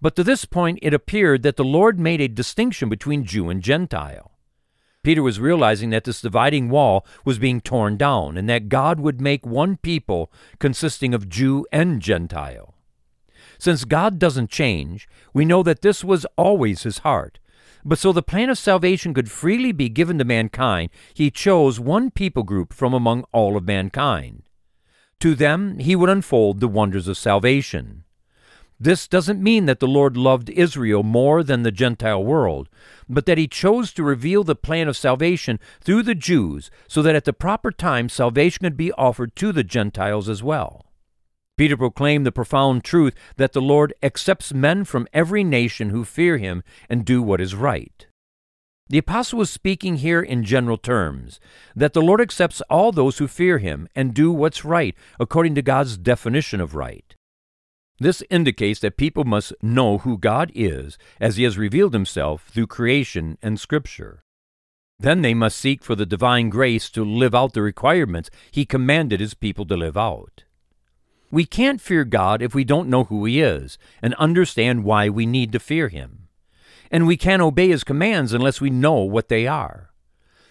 But 0.00 0.14
to 0.16 0.24
this 0.24 0.44
point, 0.44 0.78
it 0.82 0.94
appeared 0.94 1.42
that 1.42 1.56
the 1.56 1.64
Lord 1.64 1.98
made 1.98 2.20
a 2.20 2.28
distinction 2.28 2.88
between 2.88 3.24
Jew 3.24 3.50
and 3.50 3.62
Gentile. 3.62 4.32
Peter 5.02 5.22
was 5.22 5.40
realizing 5.40 5.90
that 5.90 6.04
this 6.04 6.20
dividing 6.20 6.68
wall 6.68 7.06
was 7.24 7.38
being 7.38 7.60
torn 7.60 7.96
down 7.96 8.36
and 8.36 8.48
that 8.48 8.68
God 8.68 9.00
would 9.00 9.20
make 9.20 9.46
one 9.46 9.76
people 9.76 10.30
consisting 10.58 11.14
of 11.14 11.28
Jew 11.28 11.66
and 11.72 12.00
Gentile. 12.00 12.74
Since 13.58 13.84
God 13.84 14.18
doesn't 14.18 14.50
change, 14.50 15.08
we 15.32 15.44
know 15.44 15.62
that 15.62 15.82
this 15.82 16.04
was 16.04 16.26
always 16.36 16.82
his 16.84 16.98
heart, 16.98 17.38
but 17.88 17.98
so 17.98 18.12
the 18.12 18.22
plan 18.22 18.50
of 18.50 18.58
salvation 18.58 19.14
could 19.14 19.30
freely 19.30 19.72
be 19.72 19.88
given 19.88 20.18
to 20.18 20.24
mankind, 20.24 20.90
he 21.14 21.30
chose 21.30 21.80
one 21.80 22.10
people 22.10 22.42
group 22.42 22.74
from 22.74 22.92
among 22.92 23.24
all 23.32 23.56
of 23.56 23.64
mankind. 23.64 24.42
To 25.20 25.34
them 25.34 25.78
he 25.78 25.96
would 25.96 26.10
unfold 26.10 26.60
the 26.60 26.68
wonders 26.68 27.08
of 27.08 27.16
salvation. 27.16 28.04
This 28.78 29.08
doesn't 29.08 29.42
mean 29.42 29.64
that 29.64 29.80
the 29.80 29.88
Lord 29.88 30.18
loved 30.18 30.50
Israel 30.50 31.02
more 31.02 31.42
than 31.42 31.62
the 31.62 31.72
Gentile 31.72 32.22
world, 32.22 32.68
but 33.08 33.24
that 33.24 33.38
he 33.38 33.48
chose 33.48 33.94
to 33.94 34.04
reveal 34.04 34.44
the 34.44 34.54
plan 34.54 34.86
of 34.86 34.96
salvation 34.96 35.58
through 35.80 36.02
the 36.02 36.14
Jews 36.14 36.70
so 36.88 37.00
that 37.00 37.16
at 37.16 37.24
the 37.24 37.32
proper 37.32 37.72
time 37.72 38.10
salvation 38.10 38.64
could 38.64 38.76
be 38.76 38.92
offered 38.92 39.34
to 39.36 39.50
the 39.50 39.64
Gentiles 39.64 40.28
as 40.28 40.42
well. 40.42 40.87
Peter 41.58 41.76
proclaimed 41.76 42.24
the 42.24 42.32
profound 42.32 42.84
truth 42.84 43.14
that 43.36 43.52
the 43.52 43.60
Lord 43.60 43.92
accepts 44.00 44.54
men 44.54 44.84
from 44.84 45.08
every 45.12 45.42
nation 45.42 45.90
who 45.90 46.04
fear 46.04 46.38
him 46.38 46.62
and 46.88 47.04
do 47.04 47.20
what 47.20 47.40
is 47.40 47.54
right. 47.54 48.06
The 48.88 48.98
apostle 48.98 49.40
was 49.40 49.50
speaking 49.50 49.96
here 49.96 50.22
in 50.22 50.44
general 50.44 50.78
terms 50.78 51.40
that 51.74 51.94
the 51.94 52.00
Lord 52.00 52.20
accepts 52.20 52.60
all 52.70 52.92
those 52.92 53.18
who 53.18 53.26
fear 53.26 53.58
him 53.58 53.88
and 53.96 54.14
do 54.14 54.32
what's 54.32 54.64
right 54.64 54.94
according 55.18 55.56
to 55.56 55.62
God's 55.62 55.98
definition 55.98 56.60
of 56.60 56.76
right. 56.76 57.16
This 57.98 58.22
indicates 58.30 58.78
that 58.80 58.96
people 58.96 59.24
must 59.24 59.52
know 59.60 59.98
who 59.98 60.16
God 60.16 60.52
is 60.54 60.96
as 61.20 61.36
he 61.36 61.42
has 61.42 61.58
revealed 61.58 61.92
himself 61.92 62.46
through 62.46 62.68
creation 62.68 63.36
and 63.42 63.58
scripture. 63.58 64.22
Then 65.00 65.22
they 65.22 65.34
must 65.34 65.58
seek 65.58 65.82
for 65.82 65.96
the 65.96 66.06
divine 66.06 66.50
grace 66.50 66.88
to 66.90 67.04
live 67.04 67.34
out 67.34 67.52
the 67.52 67.62
requirements 67.62 68.30
he 68.52 68.64
commanded 68.64 69.18
his 69.18 69.34
people 69.34 69.66
to 69.66 69.76
live 69.76 69.96
out. 69.96 70.44
We 71.30 71.44
can't 71.44 71.80
fear 71.80 72.04
God 72.04 72.40
if 72.40 72.54
we 72.54 72.64
don't 72.64 72.88
know 72.88 73.04
who 73.04 73.24
He 73.24 73.40
is 73.40 73.76
and 74.00 74.14
understand 74.14 74.84
why 74.84 75.08
we 75.08 75.26
need 75.26 75.52
to 75.52 75.60
fear 75.60 75.88
Him. 75.88 76.28
And 76.90 77.06
we 77.06 77.18
can't 77.18 77.42
obey 77.42 77.68
His 77.68 77.84
commands 77.84 78.32
unless 78.32 78.60
we 78.60 78.70
know 78.70 78.96
what 79.02 79.28
they 79.28 79.46
are. 79.46 79.90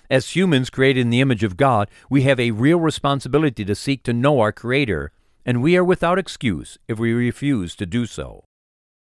As 0.10 0.36
humans 0.36 0.70
created 0.70 1.02
in 1.02 1.10
the 1.10 1.20
image 1.20 1.44
of 1.44 1.58
God, 1.58 1.90
we 2.10 2.22
have 2.22 2.40
a 2.40 2.52
real 2.52 2.80
responsibility 2.80 3.66
to 3.66 3.76
seek 3.76 4.04
to 4.04 4.14
know 4.14 4.40
our 4.40 4.52
Creator, 4.52 5.12
and 5.46 5.62
we 5.62 5.76
are 5.76 5.84
without 5.84 6.20
excuse 6.20 6.78
if 6.88 7.00
we 7.00 7.12
refuse 7.12 7.76
to 7.76 7.86
do 7.86 8.06
so. 8.06 8.46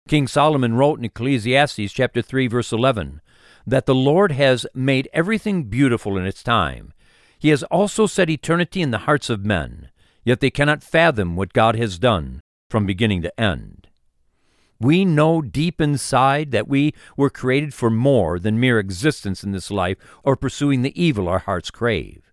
King 0.08 0.26
Solomon 0.26 0.74
wrote 0.74 0.98
in 0.98 1.04
Ecclesiastes 1.04 1.92
chapter 1.92 2.22
3 2.22 2.46
verse 2.46 2.72
11 2.72 3.20
that 3.66 3.84
the 3.84 3.94
Lord 3.94 4.32
has 4.32 4.66
made 4.72 5.10
everything 5.12 5.64
beautiful 5.64 6.16
in 6.16 6.24
its 6.24 6.42
time. 6.42 6.94
He 7.38 7.50
has 7.50 7.62
also 7.64 8.06
set 8.06 8.30
eternity 8.30 8.80
in 8.80 8.90
the 8.90 8.98
hearts 8.98 9.28
of 9.28 9.44
men 9.44 9.90
yet 10.28 10.40
they 10.40 10.50
cannot 10.50 10.82
fathom 10.82 11.36
what 11.36 11.54
God 11.54 11.74
has 11.74 11.98
done 11.98 12.40
from 12.68 12.84
beginning 12.84 13.22
to 13.22 13.40
end. 13.40 13.88
We 14.78 15.06
know 15.06 15.40
deep 15.40 15.80
inside 15.80 16.50
that 16.50 16.68
we 16.68 16.92
were 17.16 17.30
created 17.30 17.72
for 17.72 17.88
more 17.88 18.38
than 18.38 18.60
mere 18.60 18.78
existence 18.78 19.42
in 19.42 19.52
this 19.52 19.70
life 19.70 19.96
or 20.22 20.36
pursuing 20.36 20.82
the 20.82 21.02
evil 21.02 21.28
our 21.28 21.38
hearts 21.38 21.70
crave. 21.70 22.30